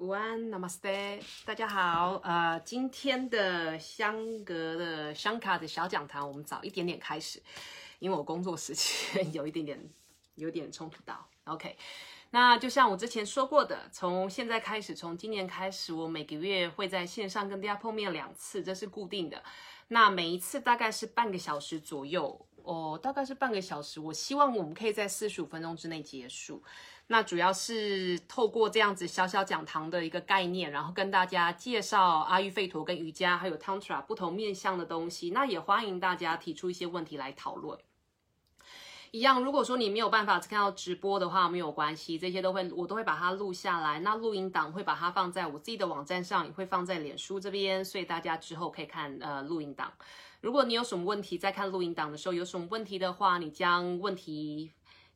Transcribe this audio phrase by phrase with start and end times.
[0.00, 2.18] 午安，Namaste，大家好。
[2.24, 7.42] 呃，今天的香格的香卡的小讲堂，我们早一点点开始，
[7.98, 9.78] 因为我工作时间 有一点点
[10.36, 11.28] 有点冲突到。
[11.44, 11.76] OK，
[12.30, 19.42] 那就像我之前说过的，从现在开始，从今年开始，我每个月会在线上跟大家碰面两次，这是固定的。
[19.88, 24.00] 那每一次大概是半个小时左右，哦，大概是半个小时。
[24.00, 26.62] 我希望我们可以在四十五分钟之内结束。
[27.12, 35.30] 那主要是透过这样子小小讲堂的一个概念，然后跟大家介绍阿育吠陀跟瑜伽还有 Tantra 不同面向的东西。
[35.30, 37.76] 那也欢迎大家提出一些问题来讨论。
[39.10, 43.98] 一样，如果说你没有办法看到直播的话，没有关系，这些都会我都会把它录下来。
[43.98, 49.92] 那录音档会把它放在我自己的网站上，也会放在脸书这边，所以大家之后可以看呃录音档。
[50.40, 54.70] 如果你有什么问题，在看录音档的时候有什么问题的话，你将问题。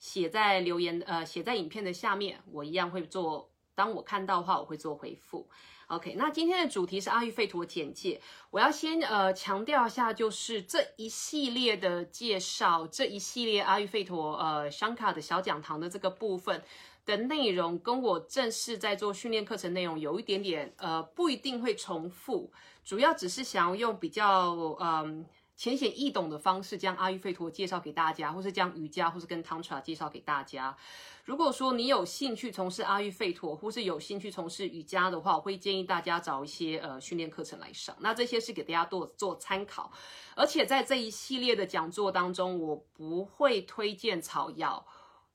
[0.04, 3.48] 写在留言，呃，写在影片的下面，我一样会做。
[3.74, 5.48] 当我看到的话，我会做回复。
[5.86, 8.20] OK，那今天的主题是阿育吠陀简介。
[8.50, 16.62] 我要先呃强调一下，就是这一系列的介绍，这一系列阿育吠陀呃香卡的小讲堂的这个部分
[17.06, 22.52] 的内容，跟我正式在做训练课程内容有一点点呃不一定会重复，
[22.84, 25.24] 主要只是想要用比较嗯。
[25.56, 30.76] 浅显易懂的方式将阿育吠陀介绍给大家，或是将瑜伽或是跟 Tantra 介绍给大家。
[31.24, 37.96] 如果说你有兴趣从事阿育吠陀，或是有兴趣从事瑜伽的话，我会建议大家找一些呃训练课程来上。
[38.00, 39.90] 那这些是给大家做做参考。
[40.34, 44.84] 而且在这一系列的讲座当中，我不会推荐草药。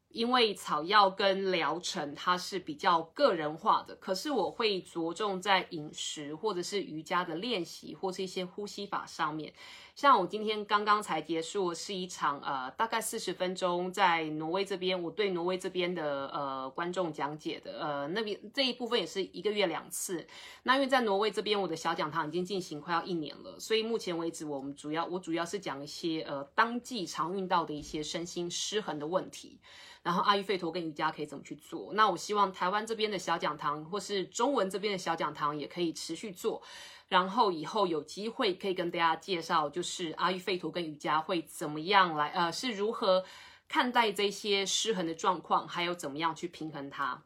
[0.09, 9.53] 因为草药跟疗程它是比较个人化的，可是我会着重在饮食或者是瑜伽的练习，或是一些呼吸法上面。
[9.99, 20.25] 像我今天刚刚才结束是一场呃大概四十分钟在挪威这边，我对挪威这边的呃观众讲解的呃那边这一部分也是一个月两次。
[20.63, 29.59] 那因为在挪威这边我的小讲堂已经进行快要一年了，所以目前为止我们主要我主要是讲一些呃当季常遇到的一些身心失衡的问题。
[30.01, 31.91] 然后阿育吠陀跟瑜伽可以怎么去做？
[31.93, 36.61] 那我希望台湾这边的小讲堂，或是中文这边的小讲堂也可以持续做。
[37.09, 43.25] 然后以后有机会可以跟大家介绍，就是阿育吠陀跟瑜伽会怎么样来，呃，是如何
[43.67, 47.21] 看待这些失衡的状况，还有怎么样去平衡它。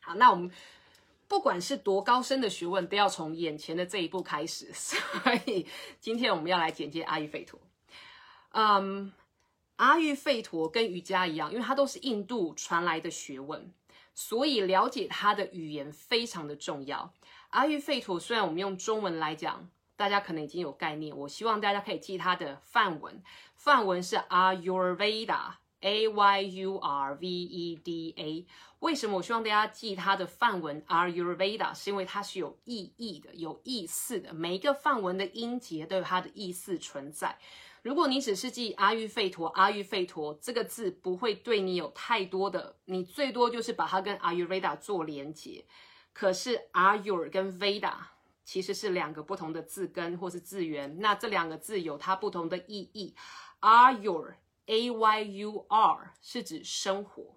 [0.00, 0.48] 好，那我们
[1.26, 4.70] 不管是多高深的学问，都要从眼前的这一步开始。
[4.76, 4.98] 所
[5.46, 5.66] 以
[5.98, 7.58] 今天我们要来简介阿育吠陀。
[8.52, 9.12] 嗯。
[9.76, 13.72] 阿育吠陀跟瑜伽一样，因为它都是印度传来的学问，
[14.12, 17.14] 所以了解它的语言非常的重要。
[17.50, 23.22] 阿育吠陀虽然我们用中文来讲，大家可能已经有概念，我希望大家可以记它的梵文，
[23.56, 28.46] 梵文是 Ayurveda，A Y U R V E D A。
[28.80, 31.74] 为什么我希望大家记它的梵文 Ayurveda？
[31.74, 37.38] 是因为它是有意义的，有意思的，每一个梵文的音节都有它的意思存在。
[37.82, 45.64] 如果你只是记阿育吠陀，阿育吠陀这个字不会对你有太多的，你最多就是把它跟阿育 Veda 做连接。
[46.18, 47.94] 可是 are your 跟 Veda
[48.44, 53.14] 其实是两个不同的字根或是字源，那这两个字有它不同的意义。
[53.60, 54.34] are your
[54.66, 57.36] a y u r 是指生活，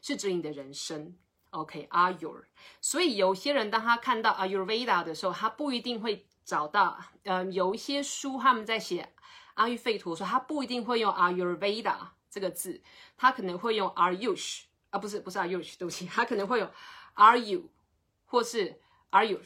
[0.00, 1.16] 是指你的人生。
[1.50, 2.44] OK，are your。
[2.80, 6.96] 所以有些人当他看到 Ayurveda 的时候，他不一定会找到。
[7.24, 9.12] 嗯，有一些书他们在写。
[9.54, 11.96] 阿育吠陀说，他不一定会用 Ayurveda
[12.30, 12.80] 这个字，
[13.16, 16.70] 他可能会用 Ayush 啊，不是不是 Ayush，对不起，他可能会有
[17.16, 17.68] Are you
[18.24, 19.40] 或是 Are you，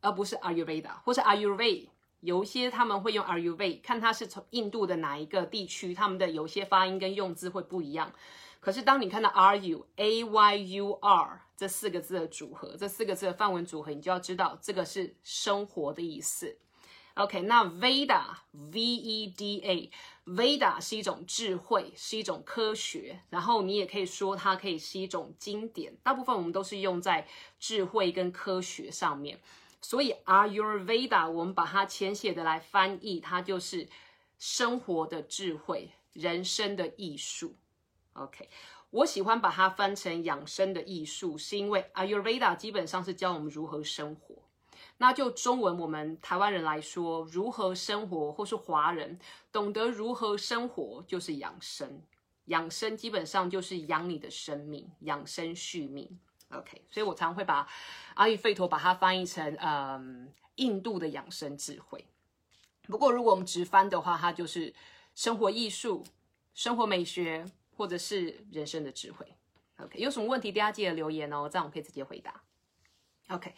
[0.00, 1.88] 而不是 Are you Veda，或是 are you veda。
[2.20, 8.12] 有些他们会用 are you veda 看他是从印度的哪一个地区，他们的有些发音跟用字会不一样。
[8.60, 16.58] 可是当你看到 Are you A Y U R 这四个字的组合，这四个字的范文组合，你就要知道这个是生活的意思。
[17.14, 18.22] OK，那 Veda
[18.52, 19.90] V E D A
[20.28, 25.96] Veda 是一种智慧，是一种科学，然后你也可以说它可以是一种经典。
[26.02, 27.26] 大部分我们都是用在
[27.58, 29.40] 智慧跟科学上面，
[29.80, 33.88] 所以 Are your Veda，我们把它浅写的来翻译，它就是
[34.38, 37.56] 生活的智慧，人生的艺术。
[38.12, 38.50] OK，
[38.90, 44.42] 我喜欢把它翻成养生的艺术，是因为 Are your Veda 基本上是教我们如何生活。
[44.98, 49.18] 那就中文，我们台湾人来说，如何生活，或是华人
[49.50, 52.02] 懂得如何生活，就是养生。
[52.46, 56.18] 养生基本上就是养你的生命，养生续命。
[56.50, 57.68] OK，所以我常会把
[58.14, 62.04] 阿育吠陀把它翻译成嗯印度的养生智慧。
[62.84, 64.74] 不过如果我们直翻的话，它就是
[65.14, 66.02] 生活艺术、
[66.54, 67.44] 生活美学，
[67.76, 69.26] 或者是人生的智慧。
[69.76, 72.42] OK，有什么问题大家记得留言哦，这样我可以直接回答。
[73.28, 73.54] OK，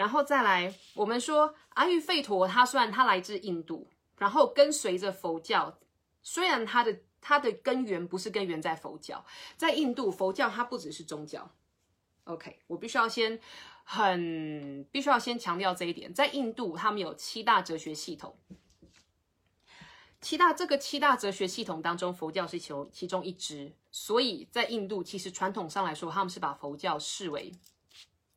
[0.00, 3.86] 然后再来，我们说阿育吠陀，它虽然它来自印度，
[4.16, 5.78] 然后跟随着佛教，
[6.22, 9.22] 虽然它的它的根源不是根源在佛教，
[9.58, 11.50] 在印度佛教它不只是宗教。
[12.24, 13.38] OK，我必须要先
[13.84, 18.34] 很必须要先强调这一点，在印度他们有七大哲学系统。
[20.22, 27.52] 七大这个七大哲学系统当中，佛教是其其中一支，所以在印度其实传统上来说，他们是把佛教视为，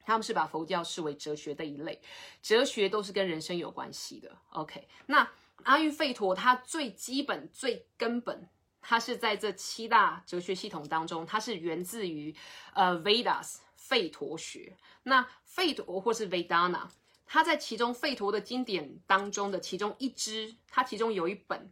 [0.05, 2.01] 他们是把佛教视为哲学的一类，
[2.41, 4.37] 哲学都是跟人生有关系的。
[4.51, 5.29] OK，那
[5.63, 8.49] 阿育吠陀它最基本最根本，
[8.81, 12.35] 它是在这七大哲学系统当中，它是源自于
[12.73, 16.87] 呃 Vedas 吠陀学，那吠陀或是 Vedana。
[17.25, 21.71] 它在其中吠陀的经典当中的其中一支，它其中有一本，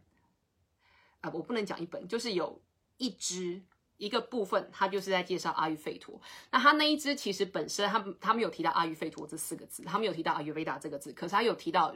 [1.20, 2.60] 啊，我不能讲一本，就是有
[2.96, 3.62] 一支
[4.04, 6.20] 一个部分，他就是在介绍阿育吠陀。
[6.50, 11.94] 那他那一支其实本身，他他们有提到阿育吠陀这四个字，他们有提到阿育吠达这个字，可是他有提到，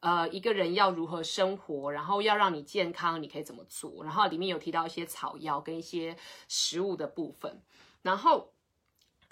[0.00, 6.16] 呃，一个人要如何生活，然后要让你健康，你可以怎么做，然后里面有提到一些草药跟一些
[6.48, 7.60] 食物的部分，
[8.00, 8.51] 然后。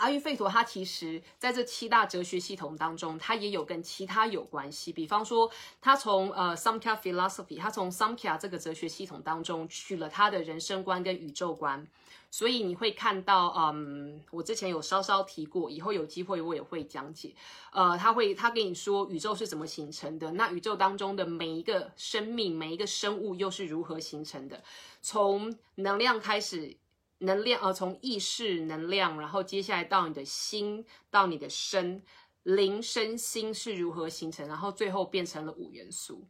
[0.00, 4.90] 阿育吠陀，它其实在这七大哲学系统当中，它也有跟其他有关系。
[4.90, 11.86] 比方说，它从呃 Samkhya philosophy，它从 Samkhya 这个哲学系统当中取了他的人生观跟宇宙观。
[12.30, 17.34] 所以你会看到，嗯，我之前有稍稍提过，以后有机会我也会讲解。
[17.70, 24.62] 呃，他会他跟你说宇宙是怎么形成的，那宇宙当中的每一个生命、每一个生物又是如何形成的，
[25.02, 26.78] 从能量开始。
[27.20, 32.02] 能量，呃，从意识能量，然后接下来到你的心，到你的身，
[32.42, 36.26] 灵身心是如何形成，然后最后变成了五元素。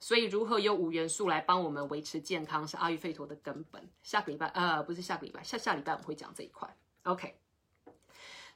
[0.00, 3.88] 所以，如何用五元素来帮我们维持健康，是阿育吠陀的根本。
[4.02, 6.68] 下个礼拜，呃，不是下个礼拜，下下礼拜我们会讲这一块。
[7.04, 7.36] OK，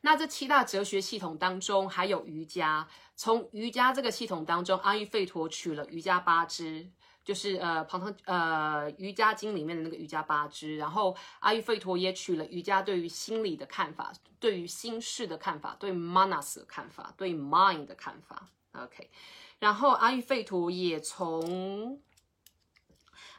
[0.07, 2.87] 那这七大哲学系统当中，还有瑜伽。
[3.17, 6.89] 从瑜伽这个系统当中，阿育吠陀取了瑜伽八支。
[7.25, 18.49] 就是呃，庞唐呃瑜伽经里面的那个瑜伽八支，然后阿育吠陀也取了瑜伽对于心理的看法，对于心事的看法，对 manas 的看法，对 mind 的看法。
[18.75, 19.11] OK，
[19.59, 22.01] 然后阿育吠陀也从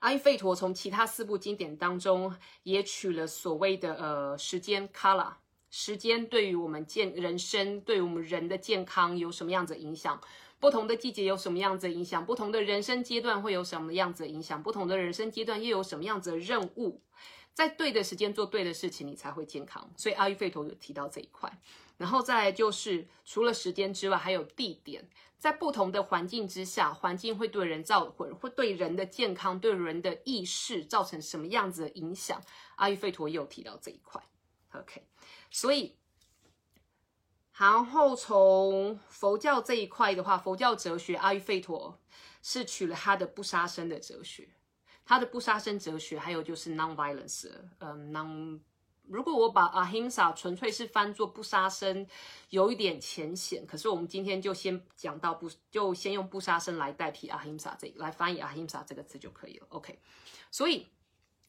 [0.01, 5.35] 阿育吠陀从其他四部经典当中也取了所谓的呃时间 kala，
[5.69, 10.19] 时间对于我们健人生，对于我们人的健康有什么样子影响？
[10.59, 12.25] 不同的季节有什么样子影响？
[12.25, 14.63] 不同的人生阶段会有什么样子影响？
[14.63, 17.01] 不同的人生阶段又有什么样子的任务？
[17.53, 19.91] 在对的时间做对的事情，你才会健康。
[19.97, 21.51] 所以阿育吠陀有提到这一块。
[21.97, 25.07] 然后再来就是，除了时间之外，还有地点。
[25.39, 32.41] 在不同的环境之下，环境会对人造会会对人的健康、对人的意识造成什么样子的影响？
[32.77, 34.19] 阿育吠陀也有提到这一块。
[34.73, 35.03] OK，
[35.51, 35.95] 所以。
[37.59, 41.99] 然后从佛教这一块的话，佛教哲学阿育吠陀
[42.43, 44.47] 是取了他的不杀生的哲学，
[45.03, 47.49] 他的不杀生哲学，还有就是 non-violence，
[47.79, 48.59] 嗯，non。
[49.07, 52.05] 如果我把 ahimsa 纯粹是翻作不杀生，
[52.51, 53.65] 有一点浅显。
[53.65, 59.65] 可是我们今天就先讲到不，就先用不杀生来代替 ahimsa 这来翻译 ahimsa 这个词就可以了。
[59.69, 59.99] OK，
[60.51, 60.85] 所以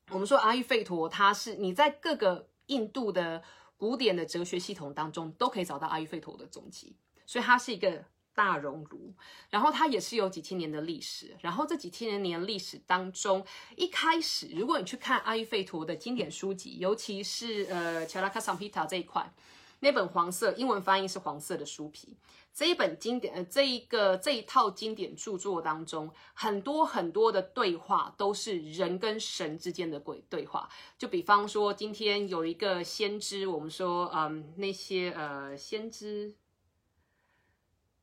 [0.09, 3.45] 我们说阿育吠陀，它是你在各个印度的。
[3.79, 6.95] 古典的哲学系统当中都可以找到阿育吠陀的踪迹，
[7.25, 9.15] 所以它是一个大熔炉。
[9.49, 11.37] 然后它也是有几千年的历史。
[11.41, 19.33] 然后这几千年历史当中，一开始如果你去看阿育吠陀的经典书籍，尤其是呃乔拉卡桑皮塔这一块，
[19.81, 22.17] 那本黄色英文翻译是黄色的书皮。
[22.53, 30.69] 这一本经典，呃，这一个这一套经典著作当中，很多很多的对话都是人跟神之间的鬼对话。
[30.99, 36.35] 就比方说，今天有一个先知，我们说，嗯，那些呃先知，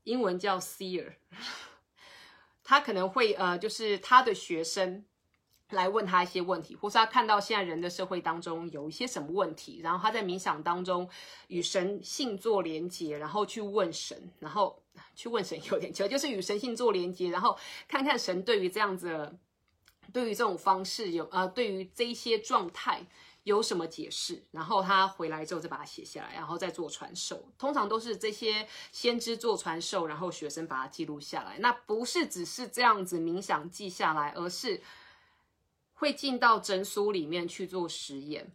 [0.03, 1.15] 英文叫 seer，
[2.63, 5.03] 他可能会呃，就是他的学生。
[5.72, 11.10] 来问他一些问题，或是他看到现在人的社会当中有一些什么问题，然后他在冥想当中
[11.48, 14.79] 与神性做连接，然后去问神，然后
[15.15, 17.57] 去问神有点奇怪，就是与神性做连接，然后
[17.88, 19.36] 看看神对于这样子，
[20.13, 23.03] 对于这种方式有呃，对于这些状态
[23.41, 27.43] 有什么解释，然后他回来之后再把它写下来，然后再做传授。
[27.57, 31.57] 通常都是这些先知做传授，然后学生把它记录下来。
[31.57, 34.79] 那不是只是这样子冥想记下来，而是。
[35.95, 38.51] 会进到整书里面去做实验，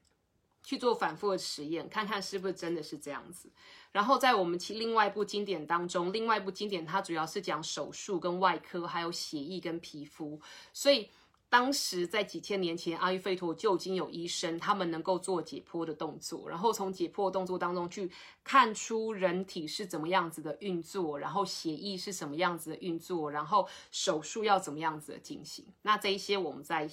[0.62, 3.50] 去做反复的实验，看看是不是真的是这样子。
[3.92, 10.40] 然后在我们其另外一部经典当中，另外一部经典它主要是讲手术跟外科，还有血液跟皮肤。
[10.72, 11.08] 所以
[11.48, 18.08] 当时在几千年前，阿育吠陀就已经有医生，他们能够做解剖的动作，然后从解剖动作当中去
[18.44, 25.64] 看出人体是怎么样子的运作，然后血液是什么样子的运作，然后手术要怎么样子的进行。
[25.82, 26.88] 那这一些我们在，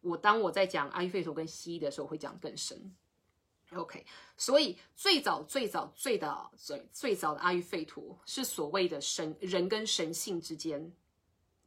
[0.00, 2.94] 我当我在讲阿育吠陀跟西医的时候会讲更深。
[3.72, 10.92] OK，所以最早最早最早最最早的阿育吠陀是所谓的神人跟神性之间。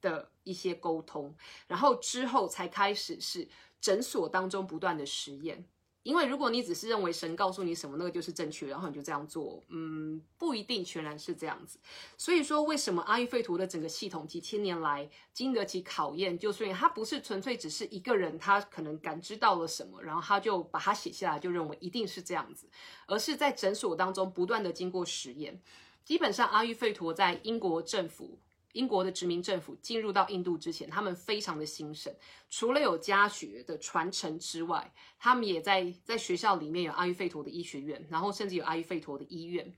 [0.01, 1.31] 的一些沟通，
[1.67, 3.47] 然后之后才开始是
[3.79, 5.63] 诊所当中不断的实验。
[6.03, 11.79] 因为如果你只是认为神告诉你什么，那个就是正确，然后你就这样做，嗯，不一定全然是这样子。
[12.17, 16.37] 所以说，为什么阿育吠陀的整个系统几千年来经得起考验？
[16.37, 22.67] 就是它不是纯粹只是一个人他可能感知到了什么，然后他就把它写下来，就认为一定是这样子，
[23.05, 25.61] 而是在诊所当中不断的经过实验。
[26.03, 28.39] 基本上，阿育吠陀在英国政府。
[28.73, 32.13] 英国的殖民政府进入到印度之前，他们非常的兴盛。
[32.49, 39.73] 除了有家学的传承之外，他们也在在学校里面有阿育吠陀的医学院，然后甚至有阿育吠陀的医院。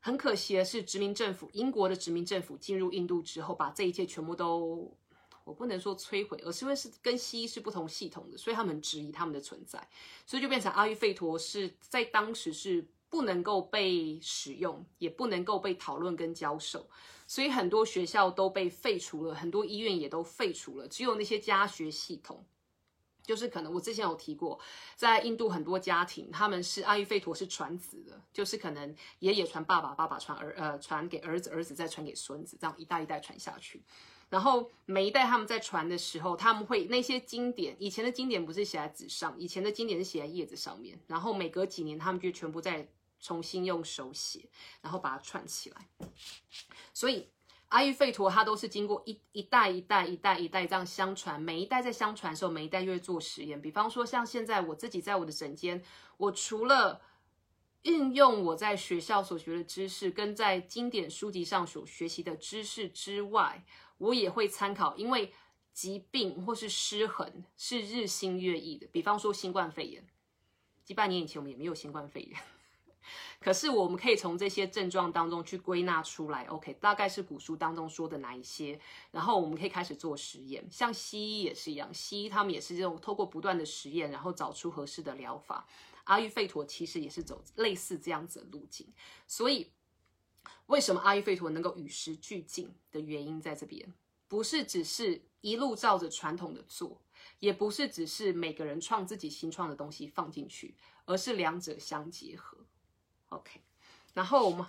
[0.00, 4.96] 很可惜的是，殖民政府英国的殖民政府进入印度之后，把这一切全部都，
[5.42, 9.84] 我不能说摧毁，而是因为是跟西医是不同系统的，所以他们质疑他们的存在，
[10.24, 16.88] 所以就变成阿育吠陀是在当时是不能够被使用，也不能够被讨论跟教授。
[17.28, 22.42] 所以很多学校都被废除了，很多医院也都废除了，只有那些家学系统，
[23.22, 24.58] 就是可能我之前有提过，
[24.96, 33.82] 在印度很多家庭，他们是阿育吠陀是传子的，就是可能爷爷传爸爸，爸爸传儿，呃，传给儿子，儿子再传给孙子，这样一代一代传下去。
[34.30, 42.88] 然后每一代他们在传的时候，他们会那些经典，以前的经典不是写在纸上，以前的经典是写在叶子上面，然后每隔几年他们就全部在。
[43.20, 44.48] 重新用手写，
[44.80, 45.88] 然后把它串起来。
[46.92, 47.28] 所以
[47.68, 53.60] 阿育吠陀它都是经过一一代一代一代一代这样相传，每一代在相传的时候，每一代就会做实验。
[53.60, 55.82] 比方说，像现在我自己在我的诊间，
[56.16, 57.00] 我除了
[57.82, 63.64] 运用我在学校所学的知识，跟在经典书籍上所学习的知识之外，
[63.98, 65.32] 我也会参考，因为
[65.72, 68.86] 疾病或是失衡是日新月异的。
[68.88, 70.06] 比方说新冠肺炎，
[70.84, 72.40] 几百年以前我们也没有新冠肺炎。
[73.40, 78.78] 可是我们可以从这些症状当中去归纳出来，OK，大概是古书当中说的哪一些，
[79.10, 80.66] 然后我们可以开始做实验。
[80.70, 85.66] 像西医也是一样，西医他们也是这种透过不断的实验，然后找出合适的疗法。
[86.04, 88.86] 阿育吠陀其实也是走类似这样子的路径。
[89.26, 89.70] 所以，
[90.66, 93.92] 为什么阿育吠陀能够与时俱进的原因在这边，
[94.26, 97.02] 不是只是一路照着传统的做，
[97.40, 100.74] 也不是只是每个人创自己新创的东西放进去，
[101.04, 102.56] 而是两者相结合。
[103.30, 103.60] OK，
[104.14, 104.66] 然后我们，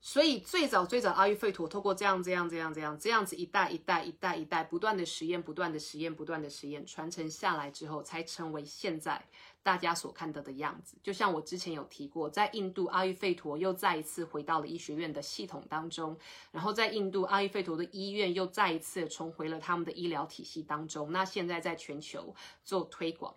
[0.00, 9.24] 所以最早最早阿育吠陀透过这样这样这样这样这样子一代一代一代一代不断的实验，不断的实验，不断的实验传承下来之后，才成为现在
[9.62, 10.96] 大家所看到的样子。
[11.02, 16.18] 就像我之前有提过，在印度阿育吠陀又再一次回到了医学院的系统当中，
[16.50, 21.12] 然后在印度阿育吠陀的医院又再一次重回了他们的医疗体系当中。
[21.12, 23.34] 那现在在全球做推广。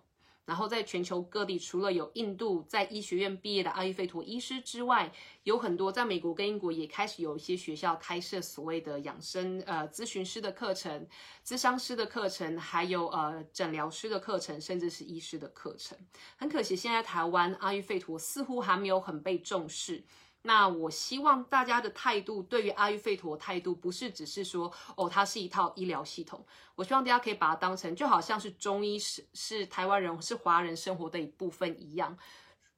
[0.50, 5.12] 然后在全球各地，除了有印度在医学院毕业的阿育吠陀医师之外，
[5.44, 11.06] 有很多在美国跟英国也开始有一些学校开设所谓的养生呃咨询师的课程、
[11.46, 15.96] 咨商师的课程，还有呃诊疗师的课程，甚至是医师的课程。
[16.36, 20.02] 很可惜，现在台湾阿育吠陀似乎还没有很被重视。
[20.42, 26.44] 那我希望大家的态度，对于阿育吠陀态度，不是只是说哦，它是一套医疗系统。
[26.74, 32.16] 我希望大家可以把它当成，就好像是中医是是台湾人是华人生活的一部分一样。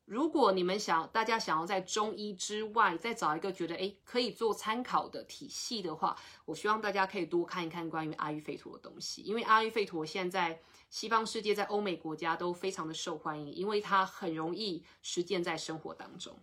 [0.04, 16.36] 如果你们想，大家想要在中医之外再找一个觉得诶可以做参考的体系的话，我希望大家可以多看一看关于阿育吠陀的东西，因为阿育吠陀现在西方世界在欧美国家都非常的受欢迎，因为它很容易实践在生活当中。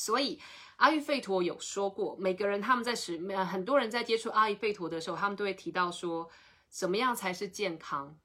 [0.00, 0.40] 所以
[0.76, 6.30] 阿育吠陀有说过，每个人他们在使呃很多人在接触阿育吠陀的时候，他们都会提到说，
[6.70, 8.16] 怎么样才是健康？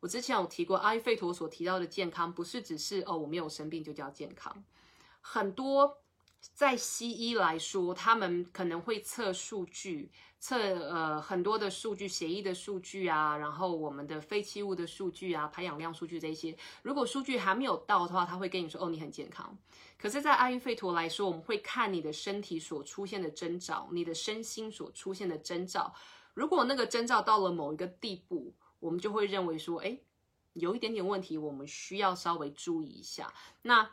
[0.00, 4.64] 我之前有提过，阿育吠陀所提到的健康，不是只是哦我没有生病就叫健康，
[5.20, 6.01] 很多。
[6.54, 10.58] 在西医来说，他们可能会测数据，测
[10.88, 16.56] 呃很多的数据，血液的数据啊，然后我们的废弃物的数据啊，排氧量数据这些。
[16.82, 19.56] 如果数据还没有到的话，他会跟你说哦你很健康。
[19.96, 25.94] 可是，在阿育吠陀来说，我们会看你的身体所出现的征兆，你的身心所出现的征兆。
[26.34, 29.96] 如果那个征兆到了某一个地步，我们就会认为说，哎，
[30.54, 33.32] 有一点点问题，我们需要稍微注意一下。
[33.62, 33.88] 那。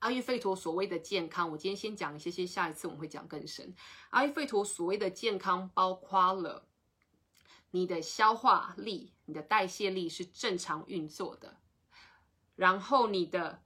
[0.00, 3.74] 阿育吠陀所谓的健康，我今天先讲一些些，下一次我们会讲更深。
[4.10, 6.68] 阿育吠陀所谓的健康，包括了
[7.72, 11.56] 你的消化力、你的代谢力是正常运作的，
[12.54, 13.60] 然后你的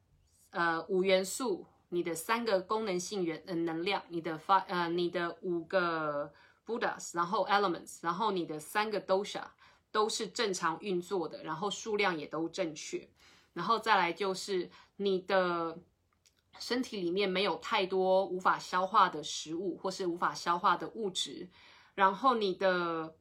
[0.50, 6.32] 呃五元素、你的三个功能性元能量、你的发呃你的五个
[6.64, 9.44] Buddhas，然后 Elements，然后你的三个 Dosha
[9.90, 13.10] 都是正常运作的，然后数量也都正确，
[13.52, 15.78] 然后再来就是你的。
[16.58, 21.48] 身体里面没有太多无法消化的食物，或是无法消化的物质，
[21.94, 23.14] 然后你的，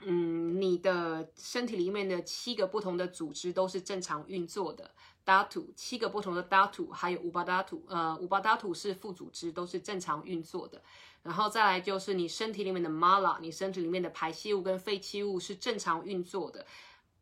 [0.00, 4.90] 嗯，你的身体里面的七个不同的组织都是正常运作的。
[5.24, 10.82] Datu 七个不同的 Datu，还有五八 Datu，呃，五八 Datu 是副组织，都是正常运作的。
[11.22, 16.66] 然后再来就是你身体里面的 Mala，你身体里面的排泄物跟废弃物是正常运作的。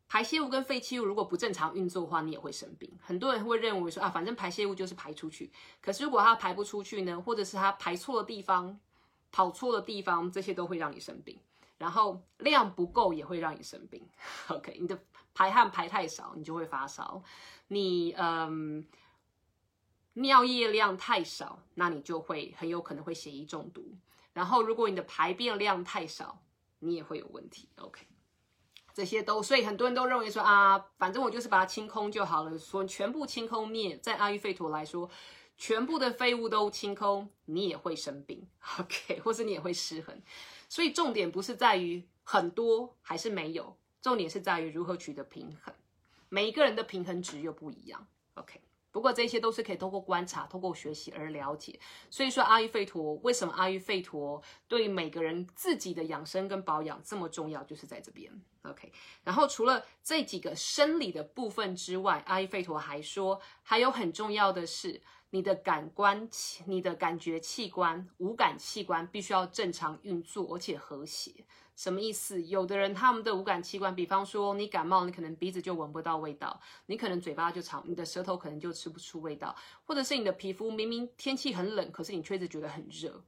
[0.07, 2.91] 排泄物跟废弃物如果不正常运作的话，你也会生病。
[3.01, 5.51] 很多人会认为说啊，反正排泄物就是排出去。
[5.81, 8.79] 可是如果它排不出去呢，或者是它排错的地方、
[9.31, 11.39] 跑错的地方，这些都会让你生病。
[11.79, 14.07] 然后量不够也会让你生病。
[14.49, 14.97] OK，你的
[15.33, 17.23] 排汗排太少，你就会发烧。
[17.69, 18.85] 你嗯，
[20.13, 23.83] 尿液量太少，那你就会很有可能会血液中毒。
[24.31, 26.43] 然后如果你的排便量太少，
[26.79, 27.67] 你也会有问题。
[27.77, 28.05] OK。
[28.93, 35.09] 这些都，所以很多人都认为说啊，反正我就是把它清空就好了，说全部清空灭，在阿育吠陀来说，
[35.57, 38.47] 全部的废物都清空，你也会生病，
[38.79, 40.21] OK，或是你也会失衡。
[40.69, 45.73] 所以重点不是在于很多还是没有，重点是在于如何取得平衡。
[46.29, 48.61] 每一个人的平衡值又不一样，OK。
[48.91, 51.79] 不过这些都是可以通过观察、通过学习而了解。
[52.11, 58.31] 所以说，阿育吠陀为什么阿育吠陀对每个人自己的养生跟保养这么重要，就是在这边。
[58.63, 58.91] OK。
[59.23, 66.27] 然后除了这几个生理的部分之外，阿育吠陀还说，还有很重要的是，你的感官、
[66.65, 71.31] 你的感觉器官、五感器官必须要正常运作，而且和谐。
[71.75, 72.39] 什么意思？
[72.43, 83.23] 有的人他们的五感器官，比方说你感冒，你可能鼻子就闻不到味道，你可能嘴巴就尝，你的舌头可能就吃不出味道，或者是你的皮肤明明天气很冷，可是你却一直觉得很热，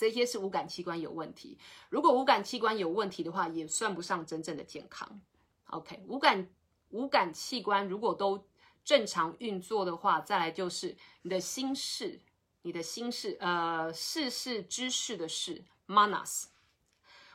[0.00, 1.58] 这些是五感器官有问题。
[1.90, 5.20] 如果五感器官有问题的话，也算不上真正的健康。
[5.66, 6.48] OK，五感
[6.88, 8.42] 五感器官如果都
[8.82, 12.22] 正常运作的话，再来就是你的心事，
[12.62, 16.44] 你的心事，呃，事事知识的事，manas。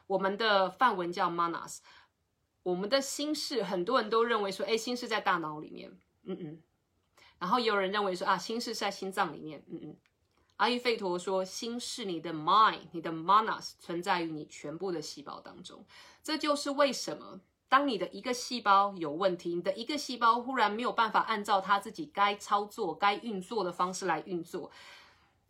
[0.08, 1.82] 我们的范文叫 manas，
[2.64, 6.64] 我们的心事，很多人都认为说，哎，心事在大脑里面，嗯嗯，
[7.38, 9.98] 然后也有人认为说，啊，心事在心脏里面，嗯嗯。
[10.58, 15.86] 阿育吠陀说，心是你的 mind，你的 manas 存在于你全部的细胞当中。
[16.24, 24.72] 这就是为什么，当你的一个细胞有问题，你的一个细胞忽然没有办法按照它自己该操作、该运作的方式来运作。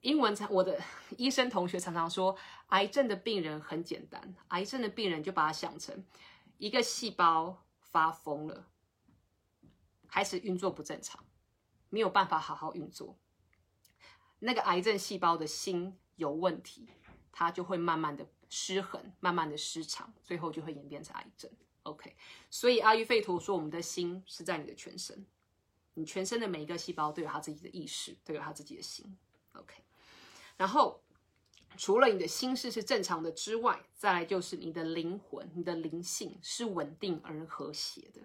[0.02, 0.80] 英文常我的
[1.18, 2.36] 医生同学常常说，
[2.70, 6.04] 癌症的病人很简单，癌症的病人就把它想成
[6.58, 8.66] 一个细胞发疯了，
[10.08, 11.24] 开始运作不正常，
[11.90, 13.16] 没有办法好好运作。
[14.46, 16.88] 那个癌症细胞的心有问题，
[17.32, 21.52] 它就会慢慢的失衡，慢慢的失常，最后就会演变成癌症。
[21.82, 22.16] OK，
[22.50, 25.26] 所以阿育吠陀说，我们的心是在你的全身，
[25.96, 29.18] 你全身的每一个细胞都有他自己的意识，都有他自己的心。
[29.54, 29.74] OK。
[30.58, 31.04] 然后，
[31.76, 38.22] 除了你的心事是正常的之外，再来就是你的灵魂、你的灵性是稳定而和谐的。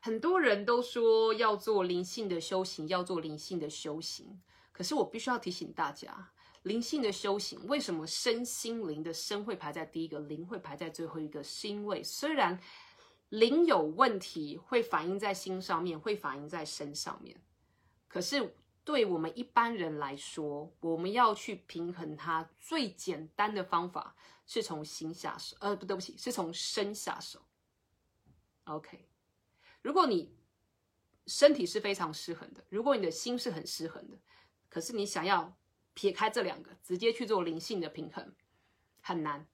[0.00, 4.40] 很多人都说要做灵性的修行，要做灵性的修行。
[4.78, 6.30] 可是我必须要提醒大家，
[6.62, 11.42] 灵性的修行为什么身心灵的身会排在第一个，灵会排在最后一个？
[11.42, 12.56] 是因为虽然
[13.30, 17.36] 灵有问题会反映在心上面，会反映在身上面，
[18.06, 18.54] 可是。
[18.84, 25.54] 对我们一般人来说，我们要去平衡它，最简单的方法是从心下手。
[25.60, 27.38] 呃，不对不起，是从身下手。
[28.64, 29.06] OK，
[29.82, 30.34] 如果你
[31.26, 34.16] 身体是非常失衡的，如果你的心是很失衡的，
[34.68, 35.56] 可是你想要
[35.94, 38.34] 撇开这两个，直接去做灵性的平衡，
[39.00, 39.46] 很难，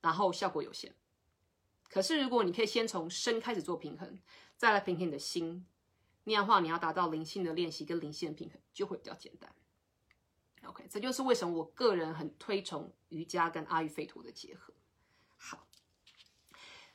[0.00, 0.94] 然后效果有限。
[1.88, 4.18] 可是如果你可以先从身开始做平衡，
[4.56, 5.66] 再来平衡你的心。
[6.24, 9.54] 那样的话，你要达到灵性的练习跟灵性的平衡，就会比较简单。
[10.64, 14.72] OK，这就是为什么我个人很推崇瑜伽跟阿育吠陀的结合。
[15.36, 15.66] 好，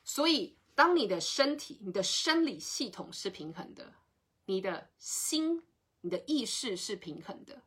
[0.02, 3.94] 所以当你的身体、你的生理系统是平衡的，
[4.46, 5.62] 你的心、
[6.00, 7.62] 你的意识是平衡的，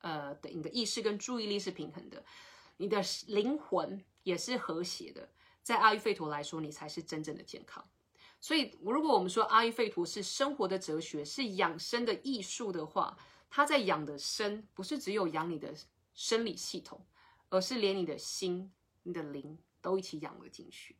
[0.00, 2.24] 呃，对，你的意识跟注意力是平衡的，
[2.76, 5.28] 你的灵魂也是和谐的，
[5.62, 7.84] 在阿育吠陀来说，你才是真正的健康。
[8.40, 13.18] 所以，如果我们说阿育吠陀是生活的哲学，是养生的艺术的话，
[13.50, 15.74] 它在养的生，不是只有养你的
[16.14, 17.04] 生理系统，
[17.48, 18.72] 而是连你的心、
[19.02, 20.96] 你的灵都一起养了进去。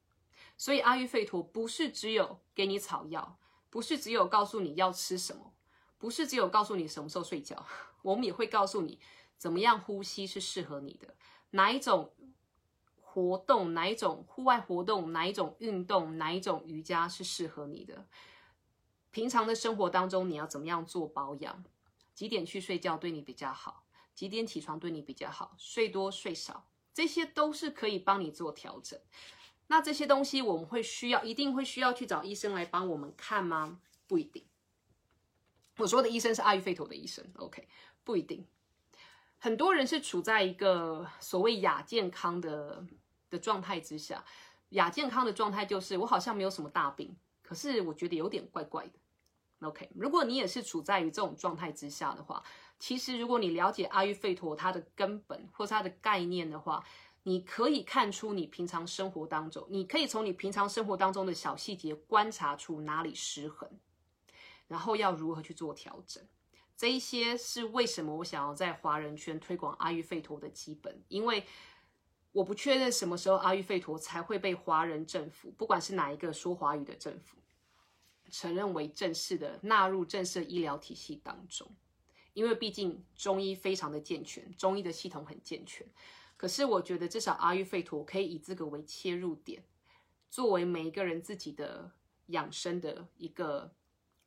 [0.56, 3.38] 所以阿育吠陀不是只有给你草药，
[3.70, 5.54] 不是只有告诉你要吃什么，
[5.98, 7.66] 不是只有告诉你什么时候睡觉，
[8.02, 8.98] 我们也会告诉你
[9.36, 11.14] 怎么样呼吸是适合你的，
[11.50, 12.14] 哪一种
[13.00, 18.06] 活动，哪一种户外活动，哪一种运动，哪一种瑜伽是适合你的。
[19.10, 21.64] 平常的生活当中，你要怎么样做保养？
[22.14, 23.84] 几点去睡觉对你比较好？
[24.14, 25.54] 几点起床对你比较好？
[25.56, 28.98] 睡多睡少，这些都是可以帮你做调整。
[29.68, 33.80] 那这些东西我们会需要，一定会需要去找医生来帮我们看吗？
[34.06, 34.47] 不一定。
[35.78, 37.66] 我说的医生是阿育吠陀的医生，OK？
[38.04, 38.46] 不一定。
[39.38, 42.84] 很多人是处在一个所谓亚健康的
[43.30, 44.24] 的状态之下。
[44.70, 49.66] 亚健康的状态就是我好像没有什么大病，可是我觉得有点怪怪的。
[49.66, 49.88] OK？
[49.94, 52.42] 如果你也是处在于这种状态之下的话，
[52.78, 56.84] 其实如果你了解阿育吠陀它的根本或是它的概念的话，
[57.22, 63.70] 你可以看出你平常生活当中，你可以从你平常生活当中的小细节观察出哪里失衡，
[64.68, 66.22] 然后要如何去做调整。
[66.76, 71.44] 这一些是为什么我想要在华人圈推广阿育吠陀的基本，因为
[72.30, 77.38] 我不确认什么时候阿育吠陀才会被华人政府，不管是哪一个说华语的政府，
[78.30, 81.68] 承认为正式的纳入正式医疗体系当中。
[82.34, 85.84] 因为毕竟中医非常的健全，中医的系统很健全。
[86.36, 89.64] 可是我觉得，至少阿育吠陀可以以这个为切入点，
[90.30, 91.90] 作为每一个人自己的
[92.26, 93.74] 养生的一个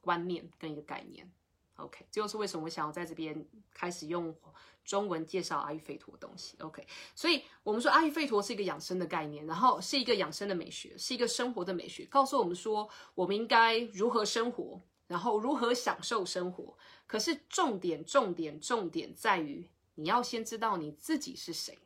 [0.01, 1.31] 观念跟一个概念。
[1.77, 4.35] OK，这就是为什么我想要在这边开始用
[4.83, 6.55] 中文介绍阿育吠陀的东西。
[6.59, 6.85] OK，
[7.15, 16.77] 所以我们说阿育吠陀是一个养生的概念，然后是一个养生的美学，是一个生活的美学，告诉我们说我们应该如何生活，然后如何享受生活。
[17.07, 21.79] 可是重点、重点、重点在于你要先知道你自己是谁。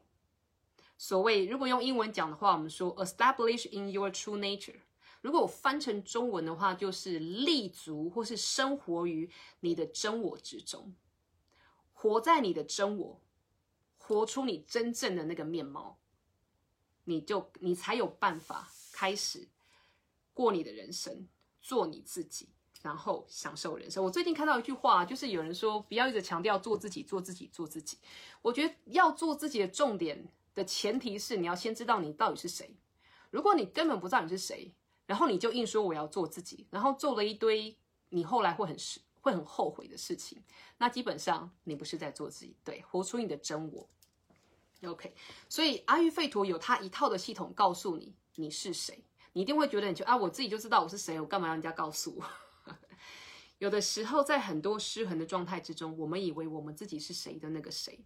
[0.97, 4.79] 所谓，如果用英文讲的话，我们说 establish in your true nature。
[5.25, 9.27] 如果我翻成中文的话，就是立足或是生活于
[9.61, 10.93] 你的真我之中，
[11.93, 13.19] 活在你的真我，
[13.97, 15.97] 活出你真正的那个面貌，
[17.05, 19.49] 你就你才有办法开始
[20.31, 21.27] 过你的人生，
[21.59, 22.49] 做你自己，
[22.83, 24.03] 然后享受人生。
[24.03, 27.97] 我最近看到一句话，就是有人说不要一直强调做自己，做自己，做自己。
[28.43, 30.31] 我觉得要做自己的重点。
[30.53, 32.77] 的前提是你要先知道你到底是谁。
[33.31, 34.73] 如果你根本不知道你是谁，
[35.05, 37.77] 然后你就硬说我要做自己，然后做了一堆
[38.09, 40.43] 你后来会很失、会很后悔的事情，
[40.77, 43.89] 那基本上你不是在做自己，对，活出你的真我。
[44.83, 45.13] OK，
[45.49, 52.25] 所以阿育吠陀有他一套的系统告诉你你是谁，你一定会觉得你就啊，我自己就知道我是谁，我干嘛让人家告诉我？
[53.57, 58.05] 有的时候在很多失衡的状态之中，我们以为我们自己是谁的那个谁。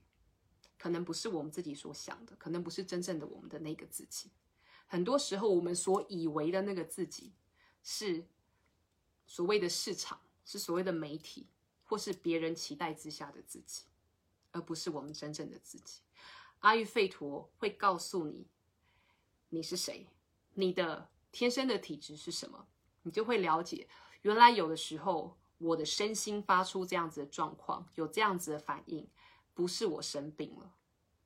[0.78, 4.32] 可能不是我们自己所想的，可能不是真正的我们的那个自己。
[4.90, 7.32] 很多时候，我们所以为的那个自己，
[7.82, 8.26] 是
[9.26, 11.48] 所谓的市场，是所谓的媒体，
[11.86, 13.84] 或是别人期待之下的自己，
[14.52, 16.02] 而不是我们真正的自己。
[16.60, 18.48] 阿育吠陀会告诉你，
[19.50, 20.08] 你是谁，
[20.56, 22.68] 你的天生的体质是什么，
[23.04, 23.88] 你就会了解，
[24.24, 29.08] 原来有的时候我的身心发出这样子的状况，有这样子的反应。
[29.54, 30.74] 不是我生病了，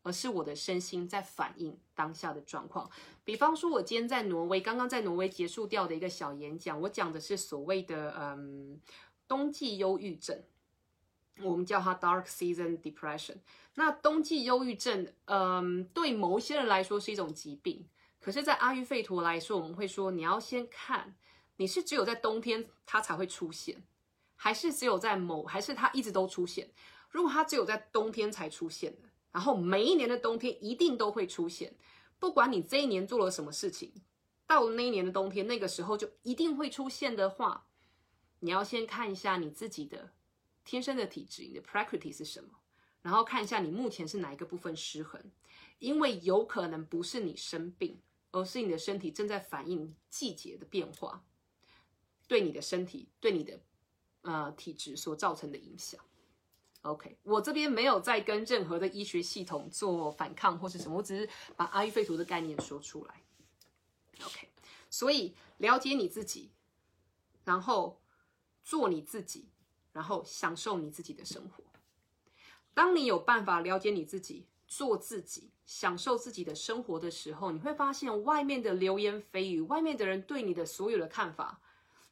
[0.04, 2.90] 而是我的身心在反映当下的状况。
[3.24, 8.80] 比方说，我今天在挪威，刚刚在挪威结束掉的一个小演讲，我讲的是所谓的嗯
[9.28, 10.44] 冬季忧郁症，
[11.42, 13.38] 我们叫它 Dark Season Depression。
[13.76, 17.88] 那冬季忧郁症，嗯，对某些人来说是一种疾病，
[18.20, 21.16] 可是，在阿育吠陀来说，我们会说你要先看
[21.56, 23.82] 你是只有在冬天它才会出现，
[24.36, 26.70] 还是只有在某，还是它一直都出现。
[27.10, 31.76] 如果它只有在冬天才出现的，然后每一年的冬天一定都会出现，
[32.20, 33.92] 不管你这一年做了什么事情，
[34.46, 37.68] 到了那一年的冬天，那个时候就一定会出现的话，
[38.40, 40.14] 你要先看一下你自己的
[40.64, 42.50] 天生的体质，你的 prakriti 是什么，
[43.02, 45.20] 然后看一下你目前是哪一个部分失衡，
[45.80, 48.00] 因为有可能不是你生病，
[48.32, 51.26] 而是你的身体正在反映季节的变化，
[52.28, 53.60] 对你的身体对你的
[54.22, 56.00] 呃体质所造成的影响。
[56.84, 63.22] OK，我这边没有在跟任何的医学系统做反抗或是什么，我只是把阿育吠陀的概念说出来。
[64.26, 64.50] OK，
[64.90, 66.52] 所以了解你自己，
[67.46, 68.02] 然后
[68.64, 69.50] 做你自己，
[69.94, 71.64] 然后享受你自己的生活。
[72.74, 81.62] 当你有办法了解你自己，做自己，享受自己的生活的时候，你会发现外面的流言蜚语，外面的人对你的所有的看法。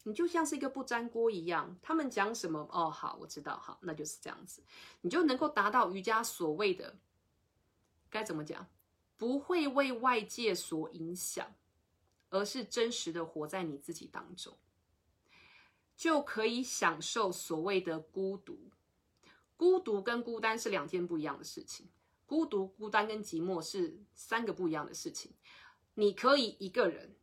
[0.03, 4.63] 你就像是一个不粘锅一样，他们讲什么哦，好，我知道，好，那就是这样子，
[5.01, 6.97] 你就能够达到瑜伽所谓的
[8.09, 8.67] 该怎么讲，
[9.17, 11.53] 不会为外界所影响，
[12.29, 14.57] 而是真实的活在你自己当中，
[15.95, 18.71] 就可以享受所谓的孤独。
[19.55, 21.87] 孤独跟孤单是两件不一样的事情。
[22.25, 25.31] 孤独、孤单跟寂寞是三个不一样的事情。
[25.93, 27.15] 你可以一个人，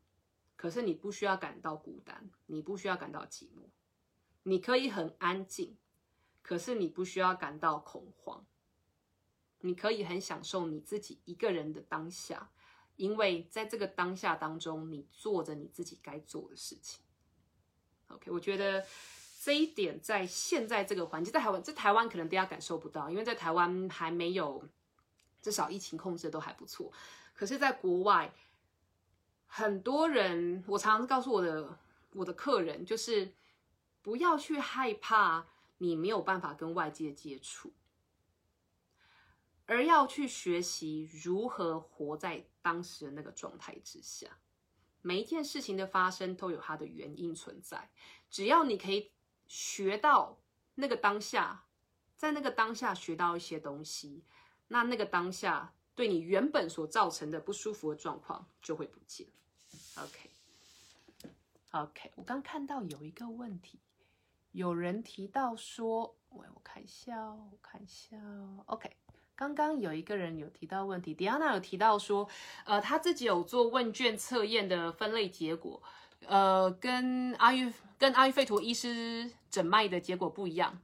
[0.59, 3.71] 可是你不需要感到孤单，你不需要感到寂寞。
[4.42, 5.79] 你可以很安静，
[6.42, 8.44] 可是你不需要感到恐慌。
[9.61, 12.51] 你可以很享受你自己一个人的当下，
[12.97, 17.05] 因为在这个当下当中，你做着你自己该做的事情。
[18.09, 18.85] OK，我觉得
[19.40, 24.68] 这一点在现在这个环境，在台湾，在台湾可能大家感受不到，因为在台湾还没有，
[25.40, 26.92] 至少疫情控制都还不错。
[27.35, 28.35] 可是，在国外，
[29.49, 31.79] 很多人，我常常告诉我的
[32.13, 33.35] 我的客人，就是
[34.01, 35.47] 不要去害怕
[35.79, 37.73] 你没有办法跟外界接触。
[39.67, 44.39] 而要去学习如何活在当时的那个状态之下，
[45.03, 47.91] 每一件事情的发生都有它的原因存在。
[48.31, 49.13] 只要你可以
[49.47, 50.39] 学到
[50.77, 51.65] 那个当下，
[52.17, 54.25] 在那个当下学到一些东西，
[54.69, 59.27] 那那个当下对你原本所造成的不舒服的状况就会不见。
[61.73, 63.81] OK，OK，我刚看到有一个问题，
[64.53, 68.17] 有人提到说，喂，我看一下，我看一下
[68.67, 68.97] ，OK。
[69.35, 72.29] 刚刚有一个人有提到问题，Diana 有提到说，
[72.65, 75.83] 呃，他自己有做问卷测验的分类结果，
[76.29, 80.81] 呃，跟阿育跟阿育吠陀医师诊脉的结果不一样。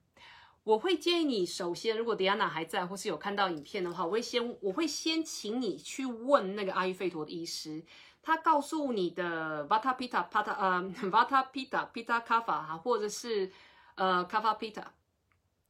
[0.64, 7.85] 我会建议你，首先，如果 Diana 还在或是有看到影片的话，我会先我会先请你去问那个阿育吠陀的医师，
[8.22, 13.53] 他告诉你的 Vata pita Pata 呃 Vata pita pita Kapha 或者是
[13.96, 14.85] 呃 Kapha pita，。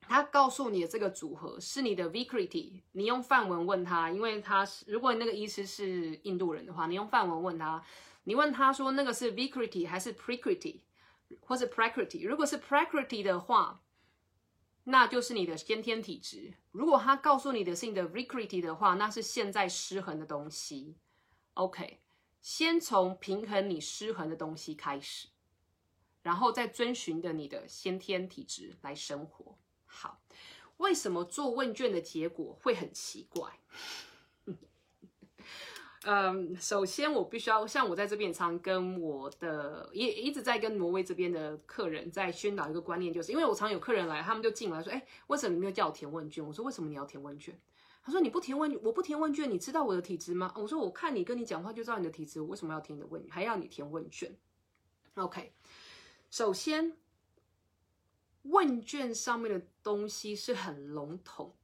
[0.07, 7.83] 他告诉你的这个组合是你的 Vikriti，你用梵文问他，因为他是如果那个医师是印度人的话，你用梵文问他，
[8.25, 10.83] 你问他说那个是 Vikriti 还是 Prakriti，
[11.41, 12.29] 或是 Prakriti？
[12.29, 13.81] 如果是 Prakriti 的话，
[14.85, 20.97] 那就是你的先天体质；如果他告诉你的是你的 recreity 的话，那是现在失衡的东西。
[21.55, 22.01] OK，
[22.43, 25.29] 先从平衡你失衡的东西开始，
[26.23, 29.57] 然后再遵循着你的先天体质来生活。
[29.87, 30.21] 好，
[30.77, 33.61] 为什么做问卷的结果会很奇怪？
[36.07, 47.59] 嗯，首先我必须要像我在这边常跟我的也一直在跟挪威这边的客人在宣导一个观念，就是因为我常有客人来，他们就进来说：“哎，为什么你没有叫我填问卷？”我说：“为什么你要填问卷？”
[48.05, 54.37] 他说：“你不填问，我不填问卷，你知道我的体质吗？”我说：“我看你跟你讲话就知道你的体质，我为什么要填你的问，还要你填问卷
[55.15, 55.53] ？”OK，
[56.31, 56.97] 首先。
[58.49, 61.55] 问卷上面的东西是很笼统。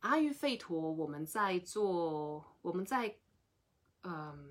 [0.00, 3.16] 阿育吠陀，我们在做，我们在，
[4.02, 4.50] 嗯，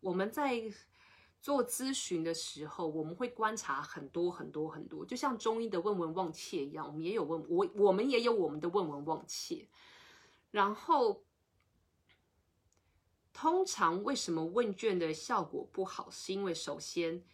[0.00, 0.62] 我们在
[1.40, 9.68] 做咨询的时候，我们会观察很多很多很多，就像中医的问闻望切一样，我们也有问，我我们也有我们的问闻望切。
[10.50, 11.24] 然后，
[13.32, 16.08] 通常为什么问卷的效果不好？
[16.10, 17.24] 是因为首先。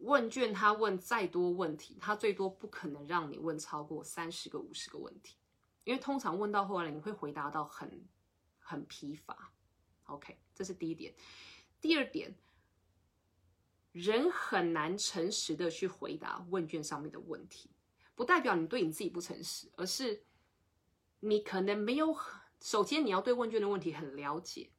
[0.00, 5.38] 问卷他问再多问题，他最多不可能让你问超过三十个、五十个问题，
[5.86, 8.04] 因为通常问到后来你会回答到很
[8.58, 9.52] 很疲乏。
[10.06, 11.14] OK，这是第一点。
[11.80, 12.34] 第二点，
[13.92, 17.70] 人很难诚实的去回答问卷上面的问题，
[18.16, 20.24] 不代表你对你自己不诚实，而是
[21.20, 22.16] 你可能没有。
[22.60, 24.70] 首先，你要对问卷的问题很了解。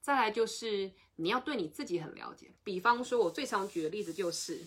[0.00, 4.60] 再来就是你要对你自己很了解，比方说，我最常举的例子就是，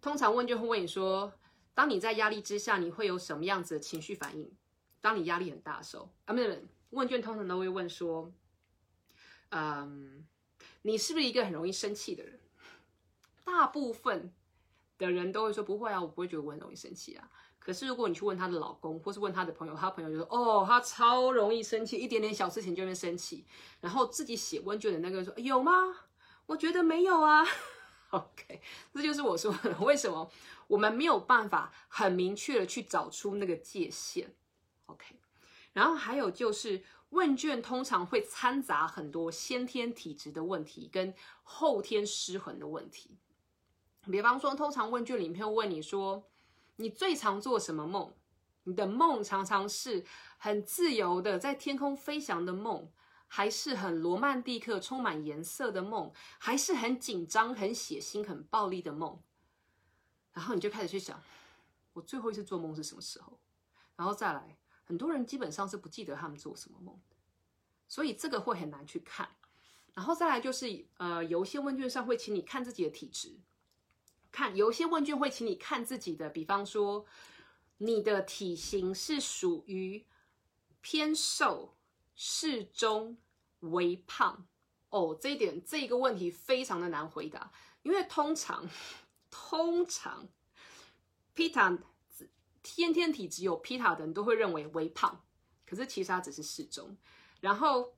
[0.00, 1.32] 通常问卷会问你说，
[1.74, 4.50] 当你在压力之下，你会有什么样子的情绪反应？
[5.00, 8.32] 当你压力很大的时候，啊，不是，问卷通常都会问说，
[9.50, 10.26] 嗯，
[10.82, 12.38] 你是不是一个很容易生气的人？
[13.44, 14.32] 大部分
[14.98, 17.30] 的人都会说不会啊，我不会觉得我很容易生气啊。
[17.58, 23.44] 可是，如果你去问她的老公，或是问她的朋友，她朋友就说：“哦，她超容易生气，一点点小事情就会生气。”
[23.80, 25.72] 然后自己写问卷的那个说：“有吗？
[26.46, 27.44] 我觉得没有啊。
[28.10, 28.60] ”OK，
[28.94, 30.30] 这就是我说的，为什么
[30.70, 34.34] 我们没有办法很明确的去找出那个界限。
[34.86, 35.16] OK，
[35.72, 43.18] 然后还有就是问卷通常会掺杂很多先天体质的问题跟后天失衡的问题。
[44.10, 46.26] 比方说，通常问卷里面会问你说。
[46.76, 48.14] 你最常做什么梦？
[48.62, 50.02] 你的梦常常是
[50.38, 52.90] 很自由的，在天空飞翔的梦，
[53.26, 59.20] 还是很罗曼蒂克、充满颜色的梦，还是很紧张、很血腥、很暴力的梦？
[60.32, 61.20] 然后你就开始去想，
[61.92, 63.38] 我最后一次做梦是什么时候？
[63.96, 66.98] 然后再来，很多人基本上是不记得他们做什么梦，
[67.88, 69.28] 所以这个会很难去看。
[69.92, 73.38] 然后再来就是呃，有一些问卷上会请你看自己的体质，
[74.30, 77.04] 看有一些问卷会请你看自己的，比方说
[77.78, 80.06] 你的体型是属于
[80.80, 81.74] 偏瘦、
[82.14, 83.18] 适中、
[83.60, 84.46] 微胖。
[84.90, 88.68] 哦，这一点这个问题非常的难回答，因为通常
[89.30, 90.28] 通常
[91.34, 91.78] Pita
[92.62, 95.24] 天天体质有 Pita 的人都会认为微胖，
[95.64, 96.96] 可是其实它只是适中。
[97.40, 97.94] 然后，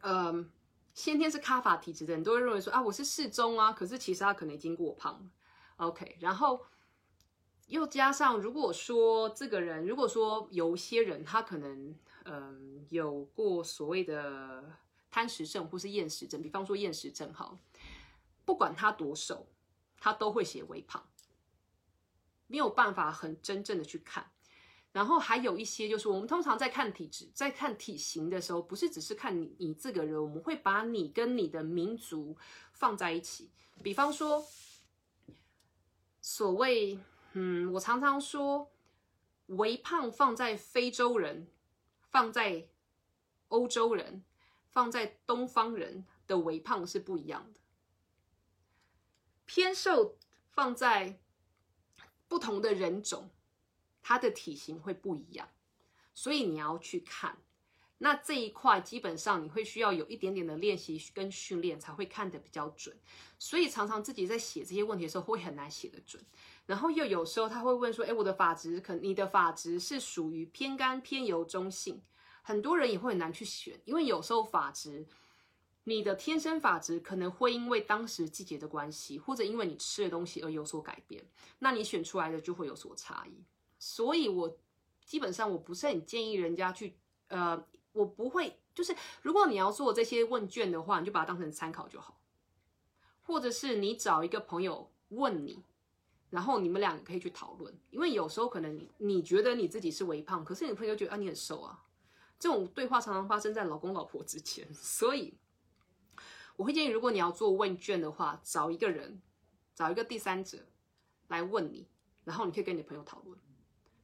[0.00, 0.50] 嗯，
[0.92, 5.30] 先天是卡法体质的人都会认为说啊，我是适中啊，可是其实他可能已经过胖了。
[5.76, 6.66] OK，然后
[7.68, 11.94] 又加上如果说这个人，如果说有些人他可能
[12.24, 14.78] 嗯有过所谓的。
[15.10, 17.58] 贪食症或是厌食症，比方说厌食症，哈，
[18.44, 19.48] 不管他多瘦，
[19.98, 21.08] 他都会写微胖，
[22.46, 24.30] 没有办法很真正的去看。
[24.92, 32.36] 然后还有一些，就是我们通常在看体质、在看体型的时候，不是只是看你你这个人，我们会把你跟你的民族
[32.72, 33.50] 放在一起。
[33.82, 34.44] 比方说，
[36.20, 36.98] 所谓，
[37.34, 38.70] 嗯，我常常说，
[39.46, 41.48] 微胖放在非洲人，
[42.10, 42.68] 放在
[43.48, 44.24] 欧洲人。
[44.70, 47.57] 放在东方人的微胖是不一样的，
[49.48, 50.18] 偏瘦
[50.50, 51.18] 放在
[52.28, 53.30] 不同的人种，
[54.02, 55.48] 他的体型会不一样，
[56.12, 57.38] 所以你要去看。
[58.00, 62.94] 那这一块基本上你会需要有一点点的练习跟训练才会看得比较准，
[63.38, 66.22] 所以常常自己在写这些问题的时候会很难写得准。
[66.66, 72.02] 然后又有时候他会问说：“哎，我的发质可你的发质是属于偏干、偏油、中性。”
[72.44, 75.06] 很多人也会很难去选，因为有时候发质，
[75.88, 81.24] 你的天生法质可能会因为当时季节的关系，或者因为你吃的东西而有所改变，
[81.60, 83.42] 那你选出来的就会有所差异。
[83.78, 84.54] 所以我
[85.06, 86.94] 基本上我不是很建议人家去，
[87.28, 92.20] 呃，我不会，就是如果你要做这些问卷的话，你就把它当成参考就好，
[93.22, 95.64] 或者是你找一个朋友问你，
[96.28, 101.82] 然后你们两个可以去讨论，因为有时候可能你你觉得你自己是微胖，可是你朋友觉得啊你很瘦啊。
[102.38, 105.32] 这种对话常常发生在老公老婆之间，所以
[106.58, 109.22] 我会建议，如果你要做问卷的话，找一个人，
[109.76, 110.66] 找一个第三者
[111.28, 111.86] 来问你，
[112.24, 113.38] 然后你可以跟你的朋友讨论，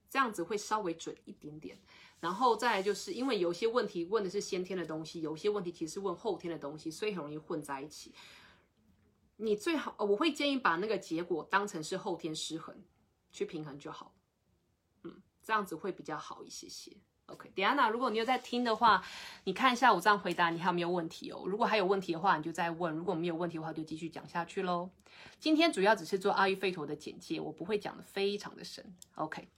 [0.09, 1.77] 这样子会稍微准一点点。
[2.21, 8.15] 然后再来就是因为有些问题问的是先天的东西，有些问题其实是问后天的东西，所以很容易混在一起。
[9.37, 12.85] 你最好，我会建议把那个结果当成是后天失衡
[13.33, 14.15] 去平衡就好，
[15.03, 16.97] 嗯，这样子会比较好一些些。
[17.27, 19.03] OK，Diana，如果你有在听的话，
[19.45, 21.45] 你看一下我这样回答，你还有没有问题哦？
[21.47, 24.91] 如果还有问题的话，你就再问；如果没有问题的话，就继续讲下去喽。
[25.41, 28.95] 今天主要只是做阿育吠陀的简介，我不会讲的非常的深。
[29.15, 29.49] OK，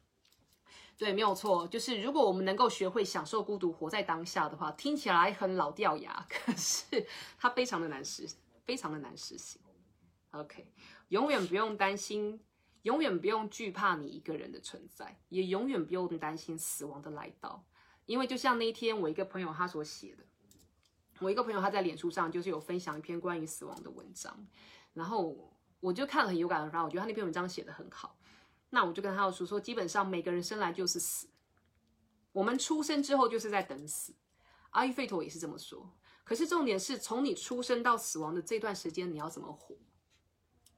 [0.96, 7.04] 对，没有错，就是如果我们能够学会享受孤独，活在当下的话，听起来很老掉牙， 可是
[7.38, 8.28] 它非常的难实，
[8.64, 9.60] 非常的难实行。
[10.30, 10.66] OK，
[11.08, 12.40] 永远不用担心。
[12.86, 17.66] 永远不用惧怕你一个人的存在，也永远不用担心死亡的来到，
[18.04, 20.24] 因为就像那一天我一个朋友他所写的，
[21.18, 24.46] 我一个朋友他在脸书上就是有分享一篇关于死亡的文章，
[24.94, 28.16] 然后我就看了很有感而发，我觉得他那篇文章写的很好，
[28.70, 31.26] 那我就跟他说说，基本上每个人生来就是死，
[32.30, 34.14] 我们出生之后就是在等死，
[34.70, 39.74] 阿育吠陀也是这么说，可是重点是从你出生到死亡的这段时间，你要怎么活？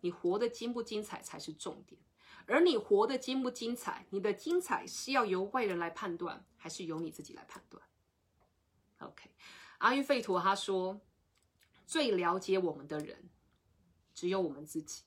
[0.00, 2.00] 你活得精不精彩才是重点，
[2.46, 7.82] 而你活得精不精彩，你的精彩是要由外人来判断，还是由你自己来判断
[8.98, 9.30] ？OK，
[9.78, 11.00] 阿育吠陀他说，
[11.86, 13.28] 最了解我们的人
[14.14, 15.02] 只有我们自己。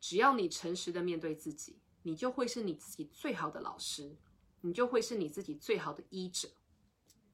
[0.00, 4.16] 只要你诚实的面对自己，你就会是你自己最好的老师，
[4.62, 6.48] 你就会是你自己最好的医者。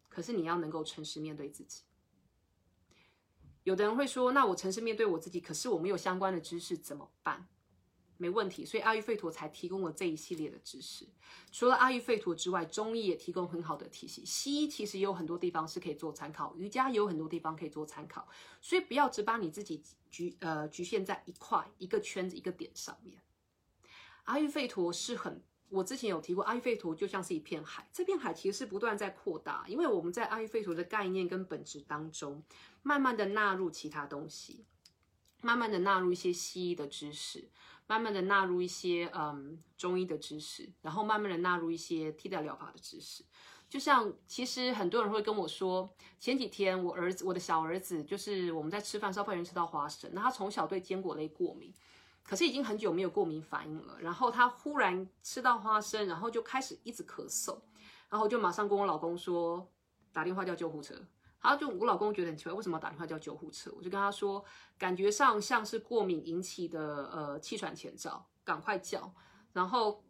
[0.09, 1.83] 可是你要能够诚实面对自己。
[3.67, 7.49] 有的人会说：“那我诚实面对我自己，可是我没有相关的知识怎么办？”
[8.17, 11.05] 没问题，所以阿育吠陀才提供了这一系列的知识。
[11.51, 14.25] 除了阿育吠陀之外，中医也提供很好的体系。
[14.25, 18.29] 西医其实也有很多地方是可以做参考，瑜伽也有很多地方可以做参考。
[18.63, 23.21] 所以不要只把你自己局呃局限在一块一个圈子一个点上面。
[24.27, 25.43] 阿育吠陀是很。
[25.69, 32.43] 我之前有提过，阿育吠陀就像是一片海，这片海其实是不断在扩大，因为我们在阿育吠陀的概念跟本质当中，
[32.83, 34.65] 慢慢的纳入其他东西，
[35.43, 37.49] 慢慢的纳入一些西医的知识，
[37.87, 43.25] 慢慢的纳入一些嗯中医的知识，然后慢慢的纳入一些替代疗法的知识。
[43.69, 51.75] 就像其实很多人会跟我说，前几天我儿子，我的小儿子，就是我们在吃饭时候不小心吃到花生，那他从小对坚果类过敏。
[52.27, 57.61] 可是已经很久没有过敏反应了，然后他忽然吃到花生，然后就开始一直咳嗽，
[58.09, 59.71] 然后就马上跟我老公说
[60.13, 60.95] 打电话叫救护车。
[61.39, 63.71] 然后就我老公觉得很奇怪，为什么打电话叫救护车？
[63.77, 64.45] 我就跟他说，
[64.77, 69.15] 感觉上像是过敏引起的呃气喘前兆，赶快叫。
[69.53, 70.03] 然后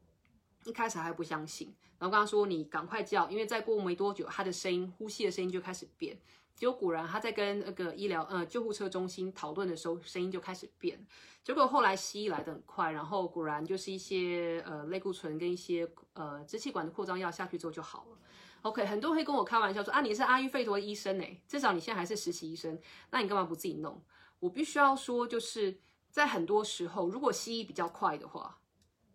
[0.65, 6.19] 一开始还不相信，然后跟他说你赶快叫，因为再过没多久，他的声音呼吸的声音就开始变。
[6.57, 11.07] 结果果然他在跟那个医疗呃救护车中心讨论的时候，声音就开始变。
[11.45, 18.19] 结果后来西医来的很快，然后果然就是一些呃类固醇跟一些呃支气管的扩张药下去之后就好了。
[18.63, 22.77] OK，很多人会跟我开玩笑说啊，你是阿育吠陀医生哎，至少你现在还是实习医生，
[23.11, 24.03] 那你干嘛不自己弄？
[24.41, 25.79] 我必须要说，就是
[26.11, 28.59] 在很多时候，如果西医比较快的话，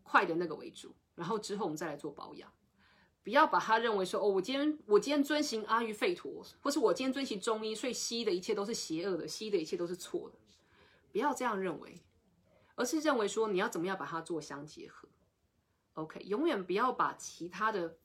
[0.04, 2.50] 快的那个为主，然后之后我们再来做保养。
[3.24, 10.36] 不要把它认为说哦，我今天我今天遵循阿育吠陀，或是我今天遵循中医，所以西医的一切都是邪恶的，西医的一切都是错的。
[11.12, 12.02] 不要这样认为，
[12.76, 15.08] 而是认为说你要怎么样把它做相结合。
[15.94, 17.98] OK，永远不要把其他的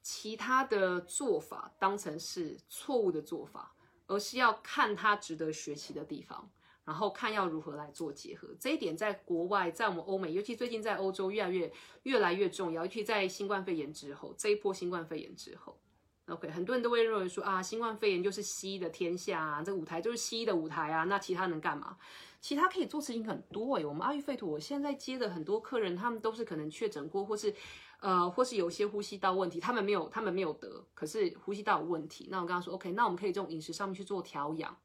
[0.00, 3.74] 其他的做法当成是错误的做法，
[4.06, 6.50] 而是要看它值得学习的地方。
[6.84, 11.72] 然后看要如何来做结合，这一点在国外，在我们欧美，尤其最近在欧洲越来越
[12.02, 12.82] 越来越重要。
[12.82, 15.78] 尤其在新冠肺炎之后，这一波新冠肺炎之后
[16.26, 21.96] ，OK，很多人都会认为说啊，新冠肺炎就是西医的天下啊，这舞台就是西医的舞台啊，那其他能干嘛？
[22.40, 23.86] 其他可以做事情很多诶。
[23.86, 27.54] 我们阿育吠陀，我现在接的很多客人，他们都是可能确诊过，或是
[28.00, 32.26] 呃，或是有些呼吸道问题，他们没有，他们没有得，可是呼吸道有问题。
[32.28, 34.76] 那我刚刚说，OK，那我们可以从饮食上面去做调养。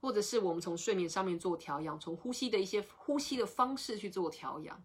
[0.00, 4.84] 或者是我们从睡眠上面做调养，从呼吸的一些呼吸的方式去做调养，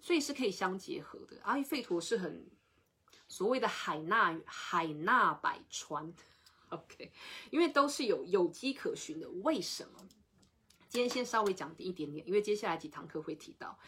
[0.00, 1.38] 所以是可以相结合的。
[1.42, 2.46] 阿育吠陀是很
[3.28, 6.14] 所谓的海纳海纳百川，
[6.70, 7.12] OK，
[7.50, 9.28] 因为都是有有机可循的。
[9.42, 10.08] 为什么？
[10.88, 13.78] 今天先稍微讲一点点，因为接下来几堂课会提到，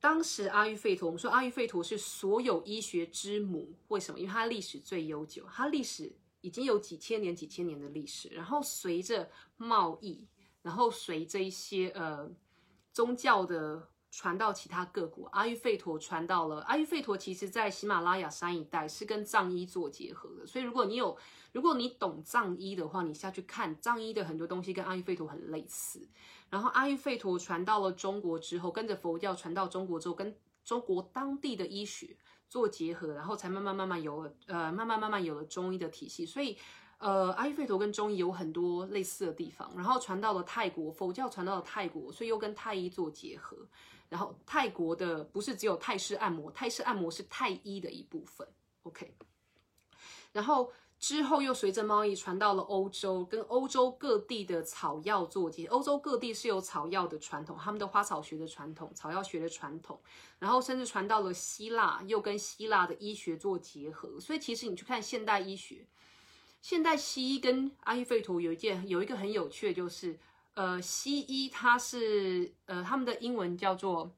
[0.00, 4.18] 当时阿育吠陀，我们说阿育吠陀是所有医学之母，为什么？
[4.18, 6.16] 因为它历史最悠久，它历史。
[6.40, 10.26] 已经有几千年、几千年的历史，然后随着贸易，
[10.62, 12.30] 然后随着一些呃
[12.92, 21.16] 宗教的传到其他各国，阿育吠陀传到了阿育吠陀，其实在喜马拉雅山一带是跟藏医做结合的，所以如果你有，
[21.52, 26.08] 如果你懂藏医的话，你下去看藏医的很多东西跟阿育吠陀很类似。
[26.48, 32.16] 然后阿育吠陀传到了中国之后，跟着佛教传到中国之后，跟中国当地的医学。
[32.50, 36.26] 做结合，然后才慢慢慢慢有了，呃，慢慢慢慢有了中医的体系。
[36.26, 36.58] 所以，
[36.98, 39.72] 呃，阿育吠陀跟中医有很多类似的地方。
[39.74, 43.56] 然后传到了泰国，佛教传到了泰国，所以又跟太医做结合。
[44.10, 48.46] 然后泰国的不是只有泰式按摩，泰式按摩是泰医的一部分。
[48.82, 49.14] OK，
[50.32, 50.70] 然后。
[51.00, 55.64] 之后又随着贸易传到了欧洲，跟欧洲各地的草药做结。
[55.64, 59.98] 欧洲各地是有草药的传统，他们的花草学的传统，草药学的传统。
[60.38, 64.20] 然后甚至传到了希腊，又跟希腊的医学做结合。
[64.20, 65.86] 所以其实你去看现代医学，
[66.60, 70.20] 现代西医跟阿育吠陀有一件有一个很有趣的，就是
[70.52, 74.14] 呃，西医它是呃他们的英文叫做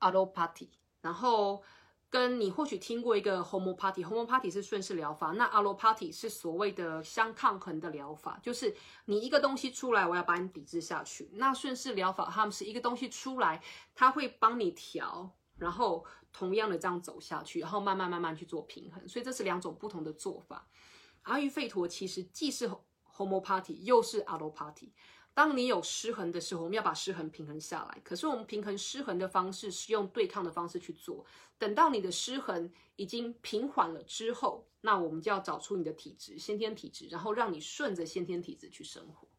[0.00, 1.62] allopathy，然后。
[2.10, 11.30] 跟你或许听过一个 homo party，homo party 是顺势疗法，那 allo party 是所谓的相抗衡的疗法，就是你一个东西出来，我要把你抵制下去。
[11.34, 13.62] 那顺势疗法他们是一个东西出来，
[13.94, 19.06] 它会帮你调，然后同样的这样走下去，然后慢慢慢慢去做平衡。
[19.06, 20.68] 所以这是两种不同的做法。
[21.22, 22.68] 阿育吠陀其实既是
[23.16, 24.92] homo party 又是 allo party。
[25.32, 28.00] 当你有失衡的时候，我们要把失衡平衡下来。
[28.04, 31.24] 可是我们平衡失衡的方式是用对抗的方式去做。
[31.58, 39.29] 等到你的失衡已经平缓了之后，那我们就要找出你的体质，先天体质，然后让你顺着先天体质去生活。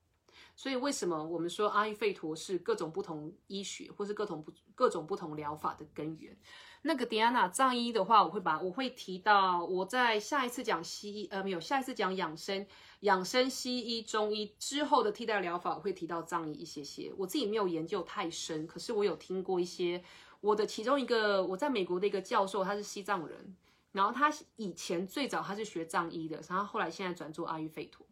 [0.61, 6.37] 所以为什么我们说阿育吠陀是各种不同医学或是各种不各种不同疗法的根源？
[6.83, 12.67] 那个迪安娜藏医的话，我会把我会提到我在下一次讲西医，呃，没有下一次讲养生。
[12.99, 17.11] 养生、西医、中医之后的替代疗法，我会提到藏医一些些。
[17.17, 20.03] 我自己没有研究太深，可是我有听过一些。
[20.41, 23.55] 我的其中一个我在美国的一个教授，他是西藏人，
[23.93, 28.05] 然后他以前最早他是学藏医的，然后后来现在转做阿育吠陀。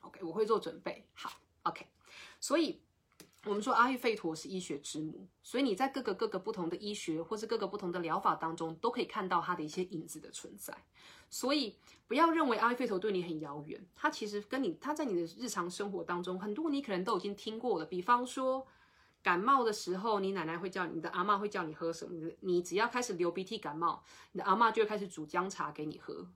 [0.00, 1.04] OK，我会做准备。
[1.12, 1.30] 好
[1.62, 1.86] ，OK，
[2.40, 2.80] 所以。
[3.44, 10.76] 我们说阿育吠陀是医学之母，所以你在各个各个不同的医学或是各个不同的疗法当中，都可以看到它的一些影子的存在。
[11.30, 11.76] 所以
[12.08, 17.86] 不要认为阿育吠陀对你很遥远，它其实跟你，它在你的日常生活当中，很多你可能都已经听过了。
[17.86, 18.66] 比方说
[19.22, 22.30] 感冒的时候，你奶奶会叫你的阿妈会叫你喝什么？
[22.40, 24.02] 你只要开始流鼻涕感冒，
[24.32, 26.26] 你的阿妈就会开始煮姜茶给你喝。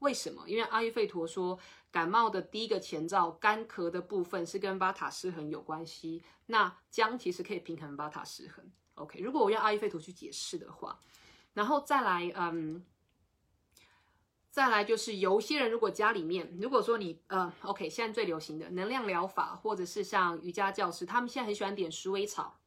[0.00, 0.46] 为什么？
[0.46, 1.58] 因为阿育吠陀说，
[1.90, 6.22] 感冒的第一个前兆，干咳的部分是跟巴塔失衡有关系。
[6.46, 8.70] 那姜其实可以平衡巴塔失衡。
[8.96, 10.98] OK，如果我用阿育吠陀去解释的话，
[11.54, 12.84] 然后再来，嗯，
[14.50, 22.58] 再来就是有些人如果家里面，如果说你呃，OK，现在最流行的能量疗法，或者是像瑜伽教师，他们现在很喜欢点鼠尾草，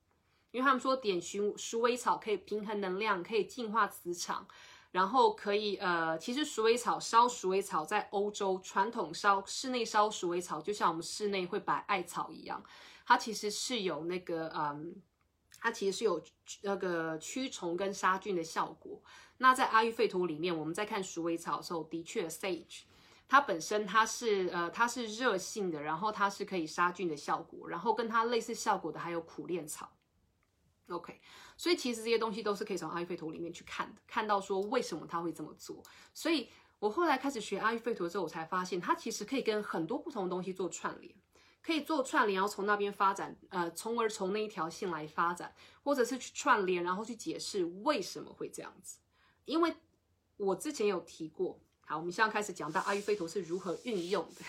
[0.52, 4.48] 因为他们说点鼠鼠尾草可以平衡能量，可以净化磁场，
[4.94, 12.64] 然后可以呃，其实鼠尾草烧鼠尾草在欧洲传统烧室内烧鼠尾草，就像我们室内会摆艾草一样，
[13.06, 14.96] 它其实是有那个嗯。
[15.66, 16.22] 它其实是有
[16.64, 19.02] 那个驱虫跟杀菌的效果。
[19.38, 22.82] 那在阿育吠陀里面，我们在看鼠尾草的时候，的确，sage
[23.30, 29.90] 它本身它是呃它是热性的，然后它是可以杀菌的效果，然后跟它类似效果的还有苦楝草。
[30.90, 31.20] OK，
[31.58, 35.82] 所以其实这些东西都是可以从阿育吠陀里面去看的，看到说为什么他会这么做。
[36.14, 41.16] 所以我后来开始学阿育吠陀之后，我才发现它其实可以跟很多不同的东西做串联。
[41.62, 48.98] 可以做串联，然后从那边发展，呃，从而从那一条线来发展，或者是去串联，然后去解释为什么会这样子。
[49.46, 49.74] 因为
[50.36, 54.42] 我之前有提过，好，我们现在开始讲到阿育吠陀是如何运用的。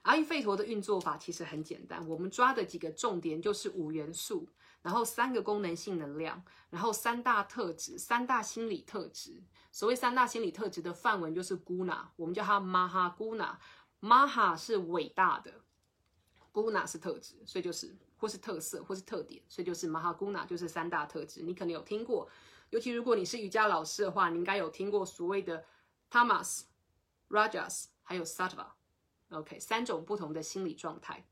[0.00, 4.48] 阿育吠陀的运作法其实很简单，我们抓的几个重点就是五元素，
[4.82, 9.42] 然后三个功能性能量，然后三大特质，三大心理特质。
[9.70, 13.56] 所谓三大心理特质的范文就是 Guna，我们叫它 mahaguna。
[14.00, 15.60] mah 是伟大的。
[16.52, 21.40] Guna 是特质，所以就是或是特色或是特点，所以就是 Mahaguna 就是三大特质。
[21.42, 22.28] 你可能有听过，
[22.70, 25.64] 尤其如果你是瑜伽老师的话，你应该有听过所谓的
[26.10, 28.66] thamas，rajas，还有 Sattva。
[29.30, 31.24] OK，三种不同的心理状态。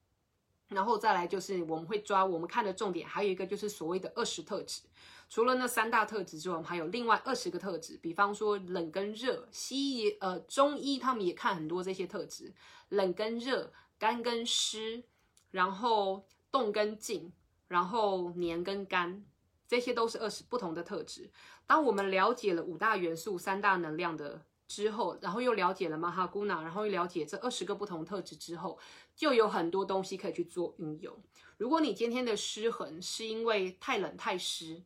[0.70, 4.80] 然后再来就是我们会抓我们看的重点，还有一个就是所谓的二十特质。
[5.28, 7.98] 除了那三大特质之外，我们还有另外二十个特质。
[7.98, 12.54] 比方说冷跟热，西医呃中医他们也看很多这些特质，
[12.88, 13.70] 冷跟热。
[14.00, 15.04] 干跟湿，
[15.50, 17.30] 然后动跟静，
[17.68, 19.22] 然后黏跟干，
[19.68, 21.30] 这些都是二十不同的特质。
[21.66, 28.78] 当我们了解了五大元素、三大能量的之后，然后又了解了玛哈古纳，然后又了解这二十个不同特质之后，
[29.20, 31.14] 就有很多东西可以去做运用。
[31.58, 34.82] 如果你今天的失衡是因为太冷太湿，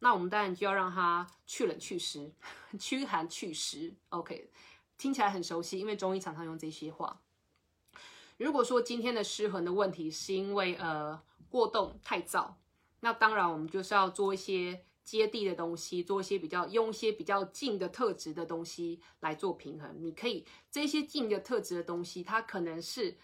[0.00, 2.32] 那我们当然就要让它去冷去湿、
[2.80, 3.94] 驱寒祛湿。
[4.08, 4.50] OK，
[4.98, 7.22] 听起来很熟悉，因为中医常常用这些话。
[8.38, 12.54] 如果说今天的失衡的问题是因为呃过冻太燥，
[12.98, 19.94] 那当然我们就是要做一些接地的东西，做一些比较用一些比较静的特质的东西来做平衡。
[20.00, 23.16] 你可以这些静的特质的东西，它可能是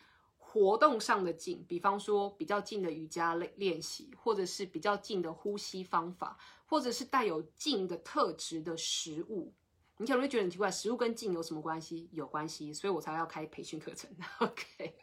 [0.56, 9.52] 活动上的静，比方说比较静的瑜伽练练习，或者是比较静的呼吸方法，或者是带有静的特质的食物。
[9.98, 12.08] 你可能会觉得很奇怪，食物跟静有什么关系？
[12.10, 14.10] 有关系，所以我才要开培训课程。
[14.40, 14.96] OK。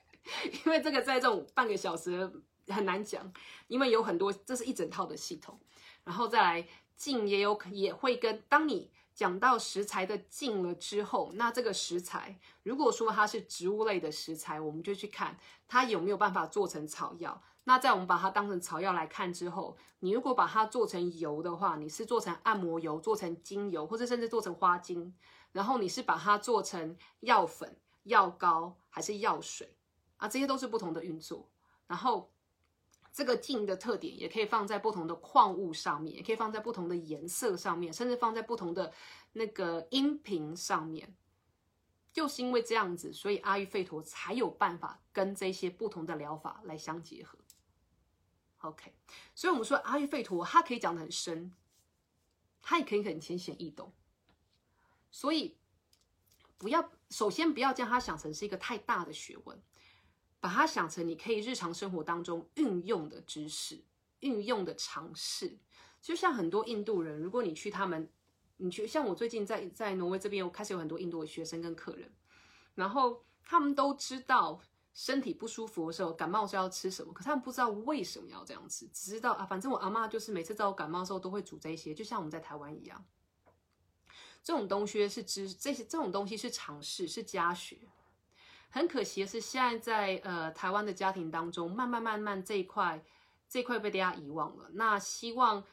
[0.66, 2.32] 因为这个在这种半个小时
[2.70, 3.32] 很难讲，
[3.68, 5.60] 因为有很多，这是一整套的系统，
[6.04, 15.38] 然后再来静也有也会跟，当你讲到食材的静了之后，那这个食材如果说它是植物类的食材，我们就去看
[15.68, 17.42] 它有没有办法做成草药。
[17.66, 25.16] 那在我们把它当成草药来看之后，你如果把它做成油的话，你是做成按摩油，做成精油，或者甚至做成花精，
[25.54, 29.78] 然后你是把它做成药粉、药膏还是药水？
[30.18, 31.50] 啊，这些都是不同的运作，
[31.88, 32.33] 然后
[33.14, 38.92] 这个镜的特点也可以放在不同的矿物上面，也可以放在不同的颜色上面，甚至放在不同的
[39.34, 41.16] 那个音频上面。
[42.12, 47.38] 就是因为这样子，所以阿育吠陀才有办法跟这些不同的疗法来相结合。
[48.60, 48.94] OK，
[49.36, 51.54] 所以我们说阿育吠陀它可以讲的很深，
[52.62, 53.94] 它也可以很浅显易懂。
[55.12, 55.58] 所以
[56.58, 59.62] 不要首先不要将它想成是一个太大的学问。
[60.44, 63.82] 把它想成你可以日常生活当中运用的知识、
[64.20, 65.58] 运用的尝试，
[66.02, 68.10] 就像很多印度人，如果你去他们，
[68.58, 72.12] 你去像我最近在在挪威这边，我开始有很多印度的学生跟客人，
[72.76, 74.60] 然后他们都知道
[74.94, 83.06] 身体不舒服的时候，感冒是要吃什么，可他们不知道为什么要这样吃，只知道啊，反正我阿妈就是每次在我感冒的时候都会煮这些，就像我们在台湾一样，
[84.44, 87.78] 这种东西是知这些这种东西是常识，是家学。
[88.74, 93.00] 很可惜的是，现在在呃台湾的家庭当中，慢慢慢慢这一块
[93.48, 94.68] 这一块被大家遗忘了。
[94.74, 95.64] 那希望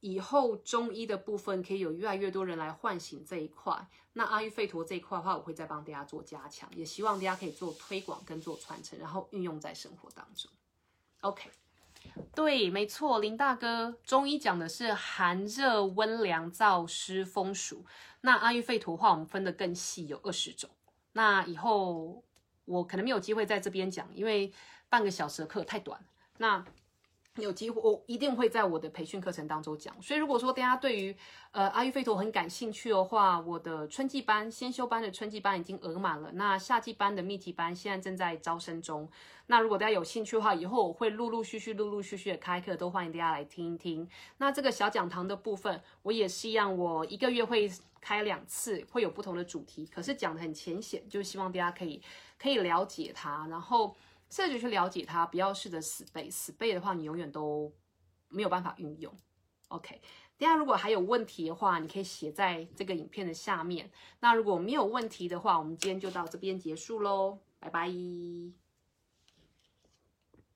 [0.00, 3.86] 以后中医的部分可以有越来越多人来唤醒这一块。
[4.14, 10.50] 那阿育吠陀这一块的话，我会再帮大家做加强，也希望大家可以做推广跟做传承，然后运用在生活当中。
[11.20, 11.50] OK，
[12.34, 17.84] 对，没错，林大哥，中医讲的是寒热温凉燥湿风暑。
[18.22, 20.70] 那阿育吠陀话，我们分的更细，有二十种。
[21.14, 22.22] 那以后
[22.64, 24.52] 我可能没有机会在这边讲，因为
[24.88, 25.98] 半个小时的课太短。
[26.38, 26.64] 那
[27.42, 29.94] 有机会，我一定会在我的培训课程当中讲。
[30.00, 31.16] 所以如果说大家对于
[31.50, 39.08] 呃阿育吠陀很感兴趣的话，我的春季班先修班的春季班已经额满了，那夏季班的密集班现在正在招生中。
[39.46, 44.08] 那如果大家有兴趣的话，以后我会陆陆续续、陆陆续续的开课，都欢迎大家来听一听。
[44.38, 47.68] 那这个小讲堂的部分，我也是一样，我一个月会
[48.00, 52.00] 开两次，会有不同的主题，可是讲的很浅显，就希望大家可以
[52.38, 53.96] 可以了解它，然后。
[54.36, 57.72] 这就去了解它，不要试着死背，死背的话你永远都
[58.28, 59.14] 没有办法运用。
[59.68, 60.00] OK，
[60.36, 63.88] 大家如果还有问题的话，你可以写在这个影片的下面。
[64.18, 67.88] 那如果没有问题的话，我们今天就到这边结束喽，拜拜。